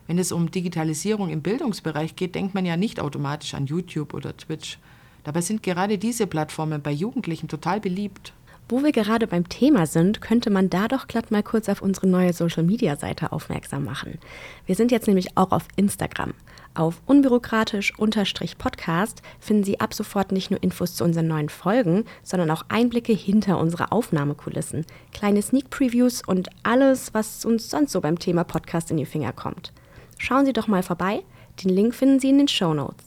Wenn 0.06 0.19
es 0.19 0.32
um 0.32 0.52
Digitalisierung 0.52 1.32
im 1.32 1.41
Bildungsbereich 1.41 2.15
geht, 2.15 2.36
denkt 2.36 2.54
man 2.54 2.67
ja 2.67 2.78
nicht 2.78 3.00
automatisch 3.00 3.56
an 3.56 3.65
YouTube 3.65 4.13
oder 4.13 4.38
Twitch. 4.38 4.78
Dabei 5.24 5.41
sind 5.41 5.63
gerade 5.63 5.98
diese 5.98 6.28
Plattformen 6.28 6.84
bei 6.84 6.91
Jugendlichen 6.91 7.48
total 7.48 7.80
beliebt. 7.80 8.32
Wo 8.67 8.84
wir 8.84 8.91
gerade 8.91 9.28
beim 9.28 9.47
Thema 9.47 9.86
sind, 9.86 10.21
könnte 10.21 10.49
man 10.49 10.71
da 10.71 10.88
doch 10.88 11.06
glatt 11.06 11.30
mal 11.30 11.43
kurz 11.43 11.69
auf 11.69 11.84
unsere 11.84 12.08
neue 12.08 12.34
Social-Media-Seite 12.34 13.32
aufmerksam 13.32 13.86
machen. 13.86 14.17
Wir 14.65 14.73
sind 14.73 14.91
jetzt 14.91 15.06
nämlich 15.06 15.38
auch 15.38 15.51
auf 15.51 15.67
Instagram. 15.75 16.34
Auf 16.73 16.99
unbürokratisch-podcast 17.06 19.21
finden 19.39 19.63
Sie 19.63 19.80
ab 19.80 19.93
sofort 19.93 20.32
nicht 20.32 20.49
nur 20.49 20.63
Infos 20.63 20.95
zu 20.95 21.04
unseren 21.04 21.28
neuen 21.28 21.49
Folgen, 21.49 22.06
sondern 22.23 22.49
auch 22.49 22.65
Einblicke 22.67 23.13
hinter 23.13 23.60
unsere 23.60 23.91
Aufnahmekulissen, 23.91 24.88
kleine 25.13 25.43
Sneak 25.43 25.69
Previews 25.69 26.23
und 26.25 26.49
alles, 26.63 27.13
was 27.13 27.45
uns 27.45 27.69
sonst 27.69 27.91
so 27.91 28.01
beim 28.01 28.17
Thema 28.17 28.43
Podcast 28.43 28.89
in 28.89 28.97
die 28.97 29.06
Finger 29.06 29.32
kommt. 29.32 29.73
Schauen 30.17 30.47
Sie 30.47 30.54
doch 30.54 30.67
mal 30.67 30.82
vorbei. 30.82 31.21
Den 31.63 31.69
Link 31.69 31.93
finden 31.93 32.19
Sie 32.19 32.30
in 32.30 32.39
den 32.39 32.47
Show 32.47 32.73
Notes. 32.73 33.05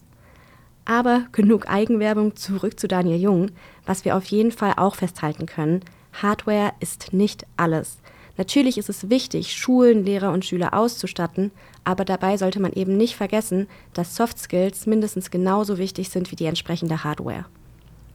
Aber 0.88 1.27
genug 1.33 1.68
Eigenwerbung, 1.68 2.35
zurück 2.35 2.81
zu 2.81 2.88
Daniel 2.88 3.20
Jung. 3.20 3.51
Was 3.85 4.07
wir 4.07 4.16
auf 4.16 4.24
jeden 4.24 4.51
Fall 4.51 4.72
auch 4.79 4.94
festhalten 4.94 5.44
können, 5.44 5.83
Hardware 6.14 6.72
ist 6.81 7.12
nicht 7.12 7.46
alles. 7.59 7.98
Natürlich 8.38 8.79
ist 8.79 8.88
es 8.88 9.11
wichtig, 9.11 9.55
Schulen, 9.55 10.03
Lehrer 10.03 10.33
und 10.33 10.46
Schüler 10.46 10.72
auszustatten, 10.72 11.51
aber 11.85 12.07
dabei 12.07 12.38
sollte 12.38 12.59
man 12.59 12.72
eben 12.72 12.96
nicht 12.96 13.16
vergessen, 13.16 13.66
dass 13.92 14.16
Soft 14.16 14.38
Skills 14.38 14.87
mindestens 14.87 15.31
genauso 15.31 15.77
wichtig 15.77 16.09
sind 16.09 16.33
wie 16.33 16.37
die 16.37 16.46
entsprechende 16.46 17.05
Hardware. 17.05 17.44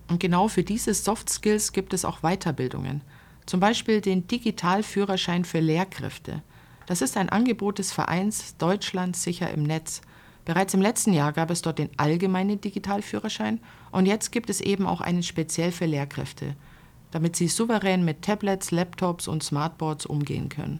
Und 0.10 0.20
genau 0.20 0.48
für 0.48 0.64
diese 0.64 0.96
Soft 0.96 1.30
Skills 1.30 1.74
gibt 1.74 1.94
es 1.94 2.06
auch 2.06 2.22
Weiterbildungen. 2.22 3.02
Zum 3.46 3.60
Beispiel 3.60 4.02
den 4.02 4.26
Digitalführerschein 4.26 5.46
für 5.46 5.60
Lehrkräfte. 5.60 6.42
Das 6.88 7.04
ist 7.04 7.18
ein 7.18 7.30
Angebot 7.30 7.78
des 7.78 7.92
Vereins 7.92 8.58
Deutschland 8.58 9.16
sicher 9.16 9.52
im 9.52 9.62
Netz– 9.62 10.02
Bereits 10.45 10.73
im 10.73 10.82
letzten 10.82 11.13
Jahr 11.13 11.32
gab 11.32 11.49
es 11.51 11.62
dort 11.62 11.79
den 11.79 11.89
allgemeinen 11.97 12.60
Digitalführerschein 12.60 13.60
und 13.91 14.06
jetzt 14.06 14.32
gibt 14.32 14.49
es 14.49 14.60
eben 14.60 14.86
auch 14.86 15.01
einen 15.01 15.23
speziell 15.23 15.71
für 15.71 15.86
Lehrkräfte, 15.86 16.56
damit 17.12 17.36
sie 17.36 17.47
souverän 17.47 18.03
mit 18.03 18.21
Tablets, 18.21 18.71
Laptops 18.71 19.27
und 19.27 19.43
Smartboards 19.43 20.06
umgehen 20.06 20.49
können. 20.49 20.79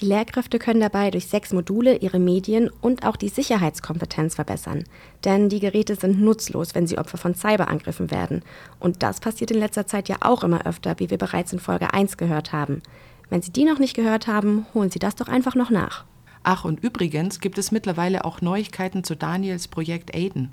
Die 0.00 0.06
Lehrkräfte 0.06 0.58
können 0.58 0.80
dabei 0.80 1.10
durch 1.10 1.26
sechs 1.26 1.52
Module 1.52 1.96
ihre 1.96 2.18
Medien 2.18 2.70
und 2.80 3.04
auch 3.04 3.16
die 3.16 3.28
Sicherheitskompetenz 3.28 4.34
verbessern. 4.34 4.84
Denn 5.24 5.50
die 5.50 5.60
Geräte 5.60 5.94
sind 5.94 6.22
nutzlos, 6.22 6.74
wenn 6.74 6.86
sie 6.86 6.96
Opfer 6.96 7.18
von 7.18 7.34
Cyberangriffen 7.34 8.10
werden. 8.10 8.40
Und 8.78 9.02
das 9.02 9.20
passiert 9.20 9.50
in 9.50 9.58
letzter 9.58 9.86
Zeit 9.86 10.08
ja 10.08 10.16
auch 10.20 10.42
immer 10.42 10.64
öfter, 10.64 10.98
wie 10.98 11.10
wir 11.10 11.18
bereits 11.18 11.52
in 11.52 11.58
Folge 11.58 11.92
1 11.92 12.16
gehört 12.16 12.52
haben. 12.52 12.80
Wenn 13.28 13.42
Sie 13.42 13.52
die 13.52 13.64
noch 13.64 13.78
nicht 13.78 13.94
gehört 13.94 14.26
haben, 14.26 14.64
holen 14.72 14.90
Sie 14.90 14.98
das 14.98 15.16
doch 15.16 15.28
einfach 15.28 15.54
noch 15.54 15.68
nach. 15.68 16.06
Ach, 16.42 16.64
und 16.64 16.82
übrigens 16.82 17.40
gibt 17.40 17.58
es 17.58 17.70
mittlerweile 17.70 18.24
auch 18.24 18.40
Neuigkeiten 18.40 19.04
zu 19.04 19.14
Daniels 19.14 19.68
Projekt 19.68 20.14
Aiden. 20.14 20.52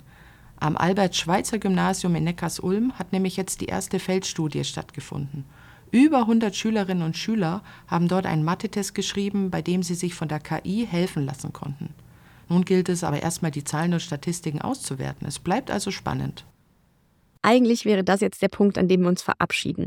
Am 0.60 0.76
Albert-Schweitzer-Gymnasium 0.76 2.14
in 2.16 2.24
Neckars-Ulm 2.24 2.98
hat 2.98 3.12
nämlich 3.12 3.36
jetzt 3.36 3.60
die 3.60 3.66
erste 3.66 3.98
Feldstudie 3.98 4.64
stattgefunden. 4.64 5.44
Über 5.90 6.20
100 6.20 6.54
Schülerinnen 6.54 7.02
und 7.02 7.16
Schüler 7.16 7.62
haben 7.86 8.08
dort 8.08 8.26
einen 8.26 8.44
Mathe-Test 8.44 8.94
geschrieben, 8.94 9.50
bei 9.50 9.62
dem 9.62 9.82
sie 9.82 9.94
sich 9.94 10.14
von 10.14 10.28
der 10.28 10.40
KI 10.40 10.86
helfen 10.86 11.24
lassen 11.24 11.52
konnten. 11.52 11.94
Nun 12.48 12.64
gilt 12.64 12.88
es 12.88 13.04
aber 13.04 13.22
erstmal, 13.22 13.50
die 13.50 13.64
Zahlen 13.64 13.94
und 13.94 14.00
Statistiken 14.00 14.60
auszuwerten. 14.60 15.26
Es 15.26 15.38
bleibt 15.38 15.70
also 15.70 15.90
spannend. 15.90 16.44
Eigentlich 17.42 17.84
wäre 17.84 18.04
das 18.04 18.20
jetzt 18.20 18.42
der 18.42 18.48
Punkt, 18.48 18.78
an 18.78 18.88
dem 18.88 19.02
wir 19.02 19.08
uns 19.08 19.22
verabschieden. 19.22 19.86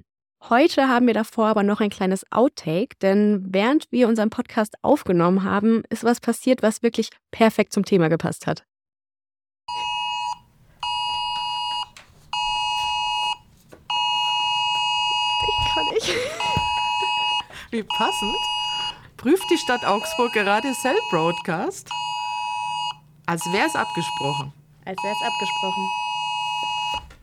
Heute 0.50 0.88
haben 0.88 1.06
wir 1.06 1.14
davor 1.14 1.48
aber 1.48 1.62
noch 1.62 1.82
ein 1.82 1.92
kleines 1.92 2.26
Outtake, 2.32 2.96
denn 3.02 3.46
während 3.48 3.86
wir 3.92 4.08
unseren 4.08 4.32
Podcast 4.32 4.76
aufgenommen 4.82 5.44
haben, 5.44 5.84
ist 5.90 6.04
was 6.04 6.20
passiert, 6.20 6.64
was 6.64 6.82
wirklich 6.82 7.10
perfekt 7.30 7.74
zum 7.74 7.86
Thema 7.86 8.10
gepasst 8.10 8.48
hat. 8.48 8.66
Ich 15.48 15.74
kann 15.74 15.86
nicht. 15.94 16.16
Wie 17.72 17.84
passend. 17.84 18.36
Prüft 19.18 19.44
die 19.52 19.58
Stadt 19.58 19.86
Augsburg 19.86 20.34
gerade 20.34 20.74
Cell 20.82 20.98
Broadcast? 21.12 21.88
Als 23.28 23.46
wäre 23.54 23.68
es 23.68 23.76
abgesprochen. 23.76 24.52
Als 24.86 24.98
wäre 25.04 25.14
es 25.14 25.28
abgesprochen. 25.28 26.11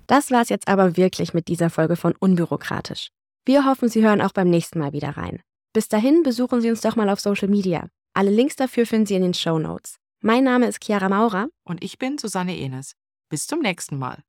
Das 0.08 0.30
war's 0.30 0.48
jetzt 0.48 0.68
aber 0.68 0.96
wirklich 0.96 1.34
mit 1.34 1.48
dieser 1.48 1.68
Folge 1.68 1.94
von 1.94 2.14
Unbürokratisch. 2.18 3.10
Wir 3.44 3.66
hoffen, 3.66 3.90
Sie 3.90 4.02
hören 4.02 4.22
auch 4.22 4.32
beim 4.32 4.48
nächsten 4.48 4.78
Mal 4.78 4.94
wieder 4.94 5.10
rein. 5.10 5.42
Bis 5.74 5.88
dahin 5.88 6.22
besuchen 6.22 6.62
Sie 6.62 6.70
uns 6.70 6.80
doch 6.80 6.96
mal 6.96 7.10
auf 7.10 7.20
Social 7.20 7.48
Media. 7.48 7.88
Alle 8.14 8.30
Links 8.30 8.56
dafür 8.56 8.86
finden 8.86 9.06
Sie 9.06 9.14
in 9.14 9.22
den 9.22 9.34
Show 9.34 9.58
Notes. 9.58 9.98
Mein 10.22 10.44
Name 10.44 10.66
ist 10.66 10.82
Chiara 10.82 11.10
Maurer. 11.10 11.48
Und 11.62 11.84
ich 11.84 11.98
bin 11.98 12.16
Susanne 12.16 12.56
Enes. 12.56 12.94
Bis 13.28 13.46
zum 13.46 13.60
nächsten 13.60 13.98
Mal. 13.98 14.22